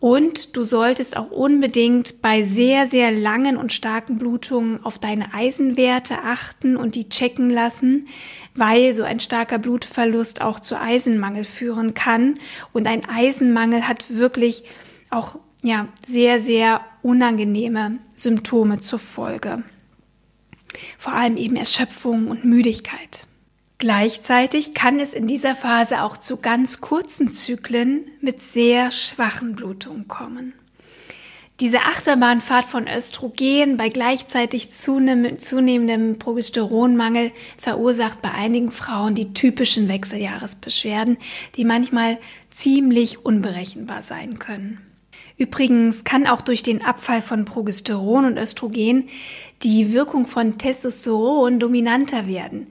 Und 0.00 0.56
du 0.56 0.62
solltest 0.62 1.14
auch 1.18 1.30
unbedingt 1.30 2.22
bei 2.22 2.42
sehr, 2.42 2.86
sehr 2.86 3.12
langen 3.12 3.58
und 3.58 3.70
starken 3.70 4.18
Blutungen 4.18 4.82
auf 4.82 4.98
deine 4.98 5.34
Eisenwerte 5.34 6.22
achten 6.24 6.78
und 6.78 6.94
die 6.94 7.10
checken 7.10 7.50
lassen, 7.50 8.08
weil 8.54 8.94
so 8.94 9.02
ein 9.02 9.20
starker 9.20 9.58
Blutverlust 9.58 10.40
auch 10.40 10.58
zu 10.58 10.80
Eisenmangel 10.80 11.44
führen 11.44 11.92
kann. 11.92 12.36
Und 12.72 12.86
ein 12.86 13.06
Eisenmangel 13.06 13.86
hat 13.86 14.06
wirklich 14.16 14.64
auch 15.10 15.38
ja, 15.62 15.88
sehr, 16.06 16.40
sehr 16.40 16.80
unangenehme 17.02 17.98
Symptome 18.16 18.80
zur 18.80 18.98
Folge. 18.98 19.62
Vor 20.96 21.12
allem 21.12 21.36
eben 21.36 21.56
Erschöpfung 21.56 22.28
und 22.28 22.46
Müdigkeit. 22.46 23.26
Gleichzeitig 23.80 24.74
kann 24.74 25.00
es 25.00 25.14
in 25.14 25.26
dieser 25.26 25.56
Phase 25.56 26.02
auch 26.02 26.18
zu 26.18 26.36
ganz 26.36 26.82
kurzen 26.82 27.30
Zyklen 27.30 28.10
mit 28.20 28.42
sehr 28.42 28.90
schwachen 28.90 29.56
Blutungen 29.56 30.06
kommen. 30.06 30.52
Diese 31.60 31.80
Achterbahnfahrt 31.80 32.66
von 32.66 32.86
Östrogen 32.86 33.78
bei 33.78 33.88
gleichzeitig 33.88 34.70
zunehmendem 34.70 36.18
Progesteronmangel 36.18 37.32
verursacht 37.56 38.20
bei 38.20 38.32
einigen 38.32 38.70
Frauen 38.70 39.14
die 39.14 39.32
typischen 39.32 39.88
Wechseljahresbeschwerden, 39.88 41.16
die 41.56 41.64
manchmal 41.64 42.18
ziemlich 42.50 43.24
unberechenbar 43.24 44.02
sein 44.02 44.38
können. 44.38 44.82
Übrigens 45.38 46.04
kann 46.04 46.26
auch 46.26 46.42
durch 46.42 46.62
den 46.62 46.84
Abfall 46.84 47.22
von 47.22 47.46
Progesteron 47.46 48.26
und 48.26 48.36
Östrogen 48.36 49.08
die 49.62 49.94
Wirkung 49.94 50.26
von 50.26 50.58
Testosteron 50.58 51.58
dominanter 51.58 52.26
werden. 52.26 52.66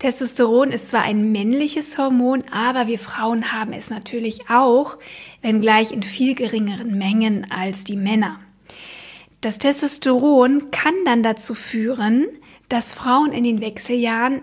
Testosteron 0.00 0.72
ist 0.72 0.88
zwar 0.88 1.02
ein 1.02 1.30
männliches 1.30 1.98
Hormon, 1.98 2.42
aber 2.50 2.86
wir 2.86 2.98
Frauen 2.98 3.52
haben 3.52 3.74
es 3.74 3.90
natürlich 3.90 4.48
auch, 4.48 4.96
wenngleich 5.42 5.92
in 5.92 6.02
viel 6.02 6.34
geringeren 6.34 6.96
Mengen 6.96 7.46
als 7.50 7.84
die 7.84 7.96
Männer. 7.96 8.40
Das 9.42 9.58
Testosteron 9.58 10.70
kann 10.70 10.94
dann 11.04 11.22
dazu 11.22 11.54
führen, 11.54 12.28
dass 12.70 12.94
Frauen 12.94 13.32
in 13.32 13.44
den 13.44 13.60
Wechseljahren 13.60 14.40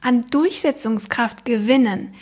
an 0.00 0.24
Durchsetzungskraft 0.30 1.44
gewinnen, 1.44 2.14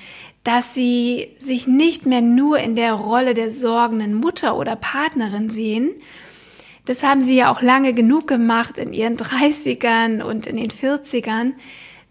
dass 0.42 0.75
sie 0.75 1.37
sich 1.38 1.68
nicht 1.68 2.05
mehr 2.05 2.21
nur 2.21 2.59
in 2.59 2.75
der 2.75 2.95
Rolle 2.95 3.35
der 3.35 3.51
sorgenden 3.51 4.14
Mutter 4.14 4.57
oder 4.57 4.75
Partnerin 4.75 5.51
sehen. 5.51 5.92
Das 6.85 7.05
haben 7.05 7.21
sie 7.21 7.37
ja 7.37 7.53
auch 7.53 7.62
lange 7.62 7.95
genug 7.95 8.27
gemacht 8.27 8.77
in 8.77 8.92
ihren 8.92 9.16
30ern 9.18 10.21
und 10.21 10.49
in 10.49 10.57
den 10.57 10.71
40ern, 10.71 11.53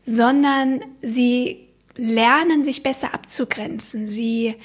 sondern 0.05 0.81
sie 1.01 1.67
lernen 1.95 2.63
sich 2.63 2.83
besser 2.83 3.13
abzugrenzen. 3.13 4.07
Sie 4.07 4.55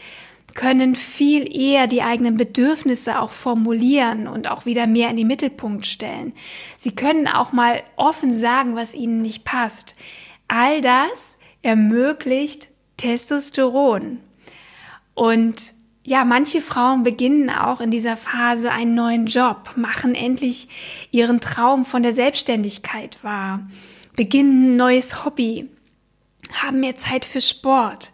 können 0.54 0.94
viel 0.96 1.54
eher 1.54 1.86
die 1.86 2.02
eigenen 2.02 2.36
Bedürfnisse 2.36 3.20
auch 3.20 3.30
formulieren 3.30 4.26
und 4.26 4.48
auch 4.50 4.64
wieder 4.64 4.86
mehr 4.86 5.10
in 5.10 5.16
den 5.16 5.26
Mittelpunkt 5.26 5.86
stellen. 5.86 6.32
Sie 6.78 6.94
können 6.94 7.28
auch 7.28 7.52
mal 7.52 7.82
offen 7.96 8.32
sagen, 8.32 8.74
was 8.74 8.94
ihnen 8.94 9.20
nicht 9.20 9.44
passt. 9.44 9.94
All 10.48 10.80
das 10.80 11.36
ermöglicht 11.62 12.68
Testosteron. 12.96 14.18
Und 15.14 15.74
ja, 16.04 16.24
manche 16.24 16.62
Frauen 16.62 17.02
beginnen 17.02 17.50
auch 17.50 17.80
in 17.80 17.90
dieser 17.90 18.16
Phase 18.16 18.70
einen 18.70 18.94
neuen 18.94 19.26
Job, 19.26 19.72
machen 19.76 20.14
endlich 20.14 20.68
ihren 21.10 21.40
Traum 21.40 21.84
von 21.84 22.02
der 22.02 22.12
Selbstständigkeit 22.12 23.18
wahr 23.22 23.60
beginnen 24.16 24.72
ein 24.72 24.76
neues 24.76 25.24
Hobby, 25.24 25.68
haben 26.52 26.80
mehr 26.80 26.96
Zeit 26.96 27.24
für 27.24 27.40
Sport. 27.40 28.12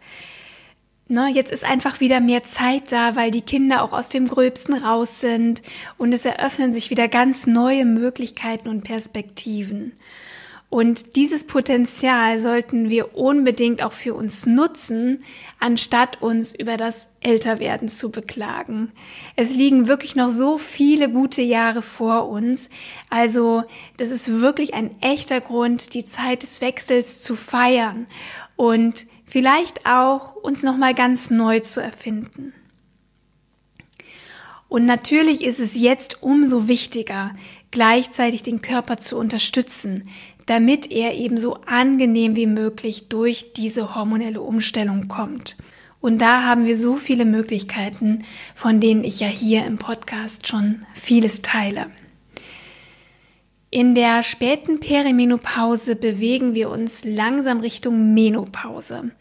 Ne, 1.08 1.28
jetzt 1.28 1.52
ist 1.52 1.64
einfach 1.64 2.00
wieder 2.00 2.20
mehr 2.20 2.42
Zeit 2.42 2.90
da, 2.90 3.16
weil 3.16 3.30
die 3.30 3.42
Kinder 3.42 3.82
auch 3.82 3.92
aus 3.92 4.08
dem 4.08 4.28
Gröbsten 4.28 4.74
raus 4.74 5.20
sind 5.20 5.62
und 5.98 6.12
es 6.12 6.24
eröffnen 6.24 6.72
sich 6.72 6.90
wieder 6.90 7.06
ganz 7.08 7.46
neue 7.46 7.84
Möglichkeiten 7.84 8.68
und 8.68 8.82
Perspektiven. 8.82 9.92
Und 10.72 11.16
dieses 11.16 11.46
Potenzial 11.46 12.38
sollten 12.38 12.88
wir 12.88 13.14
unbedingt 13.14 13.82
auch 13.82 13.92
für 13.92 14.14
uns 14.14 14.46
nutzen, 14.46 15.22
anstatt 15.60 16.22
uns 16.22 16.54
über 16.54 16.78
das 16.78 17.10
Älterwerden 17.20 17.90
zu 17.90 18.10
beklagen. 18.10 18.90
Es 19.36 19.54
liegen 19.54 19.86
wirklich 19.86 20.16
noch 20.16 20.30
so 20.30 20.56
viele 20.56 21.10
gute 21.10 21.42
Jahre 21.42 21.82
vor 21.82 22.26
uns. 22.26 22.70
Also 23.10 23.64
das 23.98 24.10
ist 24.10 24.40
wirklich 24.40 24.72
ein 24.72 24.98
echter 25.02 25.42
Grund, 25.42 25.92
die 25.92 26.06
Zeit 26.06 26.42
des 26.42 26.62
Wechsels 26.62 27.20
zu 27.20 27.36
feiern 27.36 28.06
und 28.56 29.04
vielleicht 29.26 29.84
auch 29.84 30.36
uns 30.36 30.62
nochmal 30.62 30.94
ganz 30.94 31.28
neu 31.28 31.60
zu 31.60 31.82
erfinden. 31.82 32.54
Und 34.70 34.86
natürlich 34.86 35.44
ist 35.44 35.60
es 35.60 35.78
jetzt 35.78 36.22
umso 36.22 36.66
wichtiger, 36.66 37.32
gleichzeitig 37.72 38.42
den 38.42 38.62
Körper 38.62 38.98
zu 38.98 39.18
unterstützen, 39.18 40.08
damit 40.46 40.90
er 40.90 41.14
eben 41.14 41.38
so 41.38 41.58
angenehm 41.66 42.36
wie 42.36 42.46
möglich 42.46 43.08
durch 43.08 43.52
diese 43.52 43.94
hormonelle 43.94 44.40
Umstellung 44.40 45.08
kommt. 45.08 45.56
Und 46.00 46.20
da 46.20 46.42
haben 46.42 46.66
wir 46.66 46.76
so 46.76 46.96
viele 46.96 47.24
Möglichkeiten, 47.24 48.24
von 48.54 48.80
denen 48.80 49.04
ich 49.04 49.20
ja 49.20 49.28
hier 49.28 49.64
im 49.64 49.78
Podcast 49.78 50.48
schon 50.48 50.84
vieles 50.94 51.42
teile. 51.42 51.86
In 53.70 53.94
der 53.94 54.22
späten 54.22 54.80
Perimenopause 54.80 55.96
bewegen 55.96 56.54
wir 56.54 56.68
uns 56.68 57.04
langsam 57.04 57.60
Richtung 57.60 58.12
Menopause. 58.12 59.12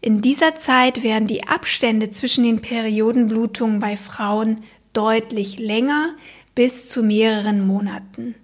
In 0.00 0.20
dieser 0.20 0.56
Zeit 0.56 1.04
werden 1.04 1.28
die 1.28 1.46
Abstände 1.46 2.10
zwischen 2.10 2.42
den 2.42 2.60
Periodenblutungen 2.60 3.78
bei 3.78 3.96
Frauen 3.96 4.56
deutlich 4.92 5.60
länger 5.60 6.16
bis 6.56 6.88
zu 6.88 7.04
mehreren 7.04 7.64
Monaten. 7.64 8.34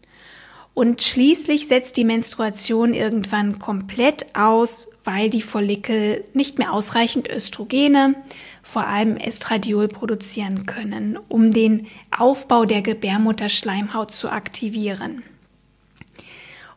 Und 0.78 1.02
schließlich 1.02 1.66
setzt 1.66 1.96
die 1.96 2.04
Menstruation 2.04 2.94
irgendwann 2.94 3.58
komplett 3.58 4.26
aus, 4.36 4.88
weil 5.02 5.28
die 5.28 5.42
Follikel 5.42 6.22
nicht 6.34 6.58
mehr 6.58 6.72
ausreichend 6.72 7.28
Östrogene, 7.28 8.14
vor 8.62 8.86
allem 8.86 9.16
Estradiol 9.16 9.88
produzieren 9.88 10.66
können, 10.66 11.18
um 11.28 11.52
den 11.52 11.88
Aufbau 12.16 12.64
der 12.64 12.82
Gebärmutterschleimhaut 12.82 14.12
zu 14.12 14.30
aktivieren. 14.30 15.24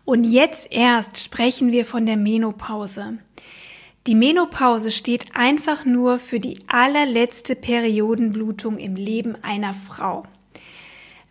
Und 0.04 0.24
jetzt 0.24 0.72
erst 0.72 1.24
sprechen 1.24 1.72
wir 1.72 1.86
von 1.86 2.08
der 2.08 2.18
Menopause. 2.18 3.20
Die 4.08 4.16
Menopause 4.16 4.90
steht 4.90 5.36
einfach 5.36 5.86
nur 5.86 6.18
für 6.18 6.40
die 6.40 6.58
allerletzte 6.66 7.56
Periodenblutung 7.56 8.80
im 8.80 8.96
Leben 8.96 9.36
einer 9.44 9.76
Frau. 9.76 10.24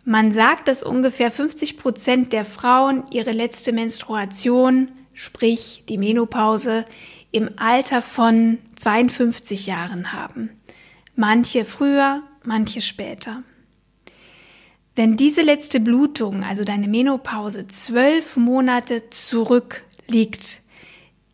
Man 0.03 0.31
sagt, 0.31 0.67
dass 0.67 0.83
ungefähr 0.83 1.29
50 1.29 1.77
Prozent 1.77 2.33
der 2.33 2.45
Frauen 2.45 3.03
ihre 3.11 3.31
letzte 3.31 3.71
Menstruation, 3.71 4.91
sprich 5.13 5.83
die 5.87 5.97
Menopause, 5.97 6.85
im 7.31 7.51
Alter 7.57 8.01
von 8.01 8.57
52 8.77 9.67
Jahren 9.67 10.11
haben. 10.11 10.49
Manche 11.15 11.65
früher, 11.65 12.23
manche 12.43 12.81
später. 12.81 13.43
Wenn 14.95 15.15
diese 15.15 15.41
letzte 15.41 15.79
Blutung, 15.79 16.43
also 16.43 16.63
deine 16.63 16.87
Menopause, 16.87 17.67
zwölf 17.67 18.35
Monate 18.35 19.09
zurückliegt, 19.09 20.61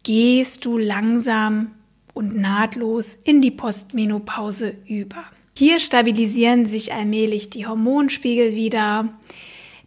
gehst 0.03 0.65
du 0.65 0.77
langsam 0.77 1.71
und 2.13 2.35
nahtlos 2.37 3.15
in 3.15 3.41
die 3.41 3.51
Postmenopause 3.51 4.75
über. 4.87 5.25
Hier 5.57 5.79
stabilisieren 5.79 6.67
sich 6.67 6.93
allmählich 6.93 7.49
die 7.49 7.65
Hormonspiegel 7.65 8.53
wieder. 8.53 9.09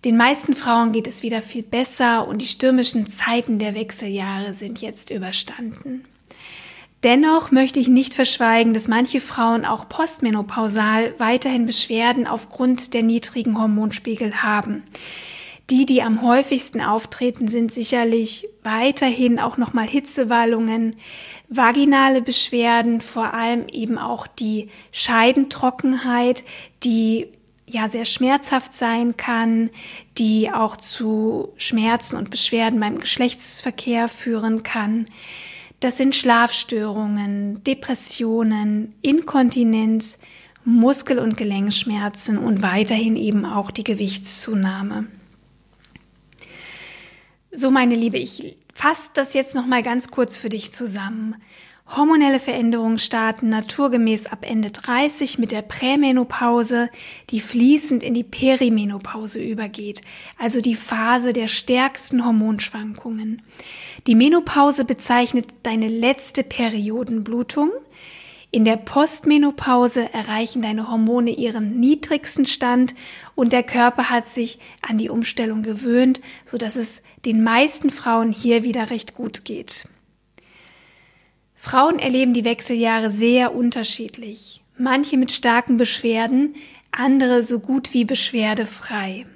Den 0.05 0.17
meisten 0.17 0.57
Frauen 0.57 0.91
geht 0.91 1.07
es 1.07 1.23
wieder 1.23 1.43
viel 1.43 1.63
besser 1.63 2.27
und 2.27 2.43
die 2.43 2.49
stürmischen 2.49 3.09
Zeiten 3.09 3.61
der 3.61 3.77
Wechseljahre 3.77 4.53
sind 4.53 4.81
jetzt 4.81 5.11
überstanden. 5.13 6.05
Dennoch 7.05 7.53
möchte 7.53 7.79
ich 7.79 7.87
nicht 7.87 8.15
verschweigen, 8.15 8.75
dass 8.75 8.89
manche 8.89 9.21
Frauen 9.21 9.65
auch 9.65 9.89
postmenopausal 9.89 11.15
weiterhin 11.19 11.67
Beschwerden 11.67 12.27
aufgrund 12.27 12.93
der 12.93 13.05
niedrigen 13.05 13.57
Hormonspiegel 13.57 14.43
haben. 14.43 14.83
Die, 15.71 15.87
die 15.87 16.03
am 16.03 16.23
häufigsten 16.23 16.81
auftreten, 16.81 17.47
sind 17.47 17.73
sicherlich 17.73 18.49
weiterhin 18.65 19.39
auch 19.39 19.57
nochmal 19.57 19.87
Hitzewallungen, 19.87 20.97
vaginale 21.49 22.23
Beschwerden, 22.23 23.01
vor 23.01 23.35
allem 23.35 23.69
eben 23.69 23.97
auch 23.97 24.27
die 24.27 24.69
Scheidentrockenheit, 24.91 26.43
die 26.83 27.29
ja 27.69 27.89
sehr 27.89 28.05
schmerzhaft 28.05 28.75
sein 28.75 29.17
kann, 29.17 29.71
die 30.19 30.51
auch 30.53 30.77
zu 30.77 31.53
Schmerzen 31.57 32.17
und 32.17 32.31
Beschwerden 32.31 32.81
beim 32.81 32.99
Geschlechtsverkehr 32.99 34.09
führen 34.09 34.65
kann. 34.65 35.07
Das 35.79 35.97
sind 35.97 36.17
Schlafstörungen, 36.17 37.63
Depressionen, 37.63 38.93
Inkontinenz, 39.03 40.19
Muskel- 40.65 41.21
und 41.21 41.37
Gelenkschmerzen 41.37 42.39
und 42.39 42.61
weiterhin 42.61 43.15
eben 43.15 43.47
auch 43.47 43.71
die 43.71 43.85
Gewichtszunahme. 43.85 45.07
So, 47.53 47.73
meine 47.73 47.97
Liebe, 47.97 48.17
ich 48.17 48.57
fasse 48.75 49.11
das 49.15 49.35
jetzt 49.35 49.57
noch 49.57 49.67
mal 49.67 49.83
ganz 49.83 50.13
kurz 50.13 50.37
für 50.37 50.49
dich 50.49 50.73
zusammen. 50.73 51.35
Hormonelle 51.97 52.39
Veränderungen 52.39 52.99
starten 52.99 53.49
naturgemäß 53.49 54.27
ab 54.27 54.49
Ende 54.49 54.71
30 54.71 55.41
mit 55.41 55.51
der 55.51 55.63
Prämenopause, 55.63 56.89
die 57.31 57.41
fließend 57.41 58.05
in 58.05 58.15
die 58.15 58.23
Perimenopause 58.23 59.43
übergeht, 59.43 60.03
also 60.39 60.61
die 60.61 60.77
Phase 60.77 61.33
der 61.33 61.49
stärksten 61.49 62.25
Hormonschwankungen. 62.25 63.43
Die 64.07 64.15
Menopause 64.15 64.85
bezeichnet 64.85 65.47
deine 65.65 65.89
letzte 65.89 66.45
Periodenblutung. 66.45 67.73
In 68.53 68.65
der 68.65 68.77
Postmenopause 68.77 70.13
erreichen 70.13 70.61
deine 70.61 70.91
Hormone 70.91 71.31
ihren 71.31 71.79
niedrigsten 71.79 72.47
Stand 72.47 72.97
und 73.37 73.53
der 73.53 73.63
Körper 73.63 74.11
hat 74.11 74.27
sich 74.27 74.59
an 74.83 74.99
die 74.99 75.09
Umstellung 75.09 75.63
gewöhnt, 75.63 76.21
so 76.45 76.59
dass 76.59 76.75
es 76.75 77.03
den 77.25 77.45
meisten 77.45 77.91
Frauen 77.91 78.33
hier 78.33 78.65
wieder 78.65 78.91
recht 78.91 79.15
gut 79.15 79.45
geht. 79.45 79.87
Frauen 81.55 82.01
erleben 82.01 82.33
die 82.33 82.45
Wechseljahre 82.45 83.11
sehr 83.11 83.55
unterschiedlich. 83.55 84.63
Manche 84.77 85.17
mit 85.17 85.31
starken 85.31 85.77
Beschwerden, 85.77 86.57
andere 86.91 87.45
so 87.45 87.61
gut 87.61 87.95
wie 87.95 88.05
beschwerdefrei. 88.05 89.27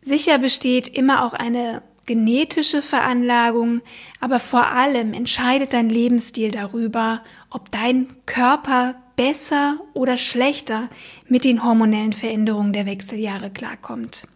Sicher 0.00 0.38
besteht 0.38 0.86
immer 0.88 1.24
auch 1.24 1.32
eine 1.32 1.82
genetische 2.06 2.82
Veranlagung, 2.82 3.80
aber 4.20 4.38
vor 4.38 4.68
allem 4.68 5.12
entscheidet 5.12 5.72
dein 5.72 5.88
Lebensstil 5.88 6.50
darüber, 6.50 7.22
ob 7.50 7.70
dein 7.70 8.08
Körper 8.26 8.96
besser 9.16 9.78
oder 9.94 10.16
schlechter 10.16 10.88
mit 11.28 11.44
den 11.44 11.64
hormonellen 11.64 12.12
Veränderungen 12.12 12.72
der 12.72 12.86
Wechseljahre 12.86 13.50
klarkommt. 13.50 14.26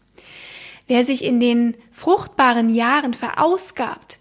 Wer 0.86 1.04
sich 1.04 1.24
in 1.24 1.40
den 1.40 1.76
fruchtbaren 1.90 2.72
Jahren 2.72 3.14
verausgabt, 3.14 4.20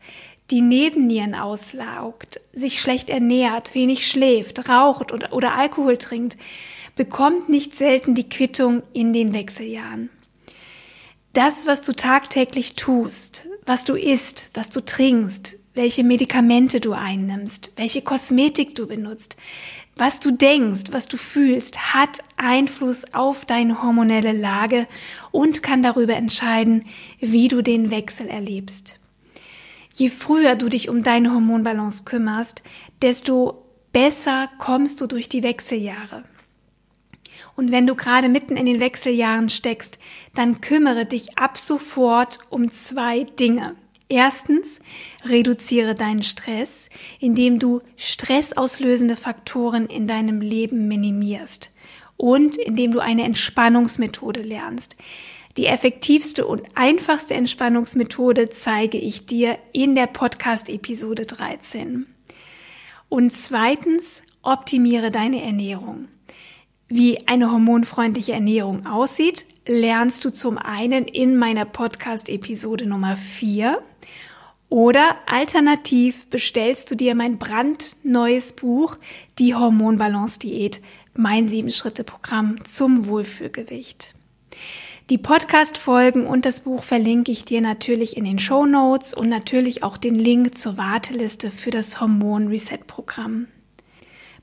die 0.52 0.62
Nebennieren 0.62 1.36
auslaugt, 1.36 2.40
sich 2.54 2.80
schlecht 2.80 3.10
ernährt, 3.10 3.76
wenig 3.76 4.08
schläft, 4.08 4.70
raucht 4.70 5.12
oder, 5.12 5.34
oder 5.34 5.56
Alkohol 5.56 5.98
trinkt, 5.98 6.38
bekommt 6.96 7.50
nicht 7.50 7.76
selten 7.76 8.16
die 8.16 8.30
Quittung 8.30 8.84
in 8.94 9.14
den 9.14 9.34
Wechseljahren. 9.34 10.10
Das, 11.36 11.68
was 11.68 11.82
du 11.82 11.92
tagtäglich 11.92 12.76
tust, 12.78 13.46
was 13.66 13.84
du 13.84 13.96
isst, 13.96 14.50
was 14.54 14.70
du 14.70 14.80
trinkst, 14.80 15.58
welche 15.74 16.06
Medikamente 16.06 16.80
du 16.80 16.94
einnimmst, 16.94 17.74
welche 17.76 18.02
Kosmetik 18.02 18.74
du 18.74 18.88
benutzt, 18.88 19.36
was 19.98 20.22
du 20.22 20.32
denkst, 20.32 20.92
was 20.92 21.10
du 21.10 21.18
fühlst, 21.18 21.94
hat 21.94 22.20
Einfluss 22.38 23.14
auf 23.14 23.44
deine 23.44 23.84
hormonelle 23.84 24.32
Lage 24.32 24.88
und 25.32 25.62
kann 25.62 25.84
darüber 25.84 26.14
entscheiden, 26.16 26.86
wie 27.20 27.50
du 27.50 27.62
den 27.62 27.92
Wechsel 27.92 28.30
erlebst. 28.30 28.98
Je 29.94 30.08
früher 30.08 30.56
du 30.56 30.70
dich 30.70 30.88
um 30.88 31.04
deine 31.04 31.34
Hormonbalance 31.34 32.06
kümmerst, 32.06 32.64
desto 33.02 33.66
besser 33.92 34.48
kommst 34.58 35.02
du 35.02 35.08
durch 35.08 35.28
die 35.28 35.44
Wechseljahre. 35.44 36.24
Und 37.56 37.72
wenn 37.72 37.88
du 37.88 37.96
gerade 37.96 38.30
mitten 38.30 38.58
in 38.58 38.66
den 38.66 38.80
Wechseljahren 38.80 39.50
steckst, 39.50 40.00
dann 40.34 40.62
kümmere 40.62 41.06
dich 41.06 41.38
ab 41.38 41.58
sofort 41.58 42.40
um 42.50 42.70
zwei 42.70 43.24
Dinge. 43.24 43.76
Erstens, 44.08 44.80
reduziere 45.24 45.96
deinen 45.96 46.22
Stress, 46.22 46.90
indem 47.20 47.58
du 47.58 47.82
stressauslösende 47.98 49.16
Faktoren 49.16 49.88
in 49.88 50.06
deinem 50.06 50.42
Leben 50.42 50.88
minimierst 50.88 51.72
und 52.18 52.56
indem 52.58 52.92
du 52.92 53.00
eine 53.00 53.24
Entspannungsmethode 53.24 54.42
lernst. 54.42 54.96
Die 55.58 55.66
effektivste 55.66 56.46
und 56.46 56.64
einfachste 56.76 57.34
Entspannungsmethode 57.34 58.50
zeige 58.50 58.98
ich 58.98 59.26
dir 59.26 59.58
in 59.72 59.96
der 59.96 60.08
Podcast-Episode 60.08 61.26
13. 61.26 62.06
Und 63.10 63.32
zweitens, 63.32 64.22
optimiere 64.44 65.12
deine 65.12 65.42
Ernährung. 65.42 66.10
Wie 66.88 67.28
eine 67.28 67.52
hormonfreundliche 67.52 68.34
Ernährung 68.34 68.86
aussieht, 68.86 69.46
lernst 69.66 70.24
du 70.24 70.32
zum 70.32 70.60
einen 70.60 71.06
in 71.06 71.36
meiner 71.36 71.66
Podcast-Episode 71.66 72.86
Nummer 72.86 73.16
4 73.16 73.82
oder 74.70 75.16
alternativ 75.26 76.28
bestellst 76.28 76.92
du 76.92 76.96
dir 76.96 77.16
mein 77.16 77.40
brandneues 77.40 78.54
Buch 78.54 78.98
Die 79.40 79.56
Hormonbalance-Diät, 79.56 80.80
mein 81.16 81.48
Sieben-Schritte-Programm 81.48 82.64
zum 82.66 83.08
Wohlfühlgewicht. 83.08 84.14
Die 85.10 85.18
Podcast-Folgen 85.18 86.28
und 86.28 86.46
das 86.46 86.62
Buch 86.62 86.84
verlinke 86.84 87.32
ich 87.32 87.46
dir 87.46 87.62
natürlich 87.62 88.16
in 88.16 88.26
den 88.26 88.38
Show 88.38 88.68
Notes 88.68 89.16
und 89.16 89.30
natürlich 89.30 89.82
auch 89.82 89.98
den 89.98 90.16
Link 90.16 90.56
zur 90.56 90.78
Warteliste 90.78 91.50
für 91.50 91.72
das 91.72 92.00
Hormon 92.00 92.48
Reset 92.48 92.80
Programm. 92.86 93.48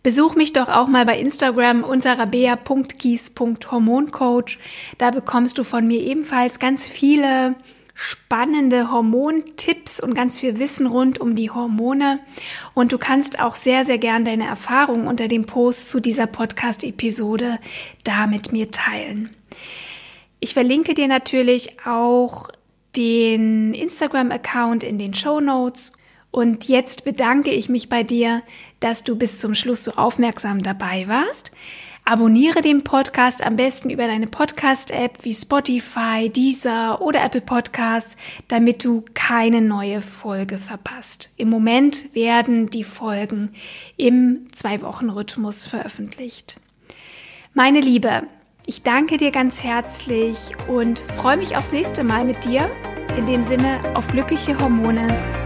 Besuch 0.02 0.34
mich 0.34 0.52
doch 0.52 0.68
auch 0.68 0.88
mal 0.88 1.06
bei 1.06 1.16
Instagram 1.18 1.84
unter 1.84 2.18
rabea.kies.hormoncoach. 2.18 4.58
Da 4.98 5.12
bekommst 5.12 5.56
du 5.58 5.64
von 5.64 5.86
mir 5.86 6.00
ebenfalls 6.00 6.58
ganz 6.58 6.86
viele 6.86 7.54
spannende 7.94 8.90
Hormontipps 8.90 10.00
und 10.00 10.14
ganz 10.14 10.40
viel 10.40 10.58
Wissen 10.58 10.86
rund 10.86 11.20
um 11.20 11.36
die 11.36 11.50
Hormone. 11.50 12.20
Und 12.74 12.92
du 12.92 12.98
kannst 12.98 13.38
auch 13.38 13.54
sehr, 13.54 13.84
sehr 13.84 13.98
gern 13.98 14.24
deine 14.24 14.46
Erfahrungen 14.46 15.06
unter 15.06 15.28
dem 15.28 15.44
Post 15.44 15.90
zu 15.90 16.00
dieser 16.00 16.26
Podcast-Episode 16.26 17.58
da 18.02 18.26
mit 18.26 18.52
mir 18.52 18.70
teilen. 18.70 19.28
Ich 20.40 20.54
verlinke 20.54 20.94
dir 20.94 21.06
natürlich 21.06 21.86
auch 21.86 22.48
den 22.96 23.74
Instagram-Account 23.74 24.82
in 24.82 24.98
den 24.98 25.14
Show 25.14 25.40
Notes. 25.40 25.92
Und 26.32 26.66
jetzt 26.66 27.04
bedanke 27.04 27.50
ich 27.50 27.68
mich 27.68 27.90
bei 27.90 28.02
dir, 28.02 28.42
dass 28.80 29.04
du 29.04 29.16
bis 29.16 29.38
zum 29.38 29.54
Schluss 29.54 29.84
so 29.84 29.92
aufmerksam 29.92 30.62
dabei 30.62 31.06
warst. 31.06 31.52
Abonniere 32.04 32.62
den 32.62 32.82
Podcast 32.82 33.46
am 33.46 33.54
besten 33.54 33.90
über 33.90 34.06
deine 34.08 34.26
Podcast-App 34.26 35.18
wie 35.22 35.34
Spotify, 35.34 36.30
Deezer 36.30 37.00
oder 37.00 37.22
Apple 37.22 37.42
Podcasts, 37.42 38.16
damit 38.48 38.82
du 38.82 39.04
keine 39.14 39.60
neue 39.60 40.00
Folge 40.00 40.58
verpasst. 40.58 41.30
Im 41.36 41.50
Moment 41.50 42.12
werden 42.14 42.70
die 42.70 42.82
Folgen 42.82 43.52
im 43.96 44.48
Zwei-Wochen-Rhythmus 44.52 45.66
veröffentlicht. 45.66 46.58
Meine 47.54 47.80
Liebe, 47.80 48.22
ich 48.64 48.82
danke 48.82 49.18
dir 49.18 49.30
ganz 49.30 49.62
herzlich 49.62 50.38
und 50.66 50.98
freue 50.98 51.36
mich 51.36 51.56
aufs 51.56 51.72
nächste 51.72 52.02
Mal 52.02 52.24
mit 52.24 52.44
dir. 52.46 52.68
In 53.18 53.26
dem 53.26 53.42
Sinne, 53.42 53.78
auf 53.94 54.08
glückliche 54.08 54.58
Hormone 54.58 55.41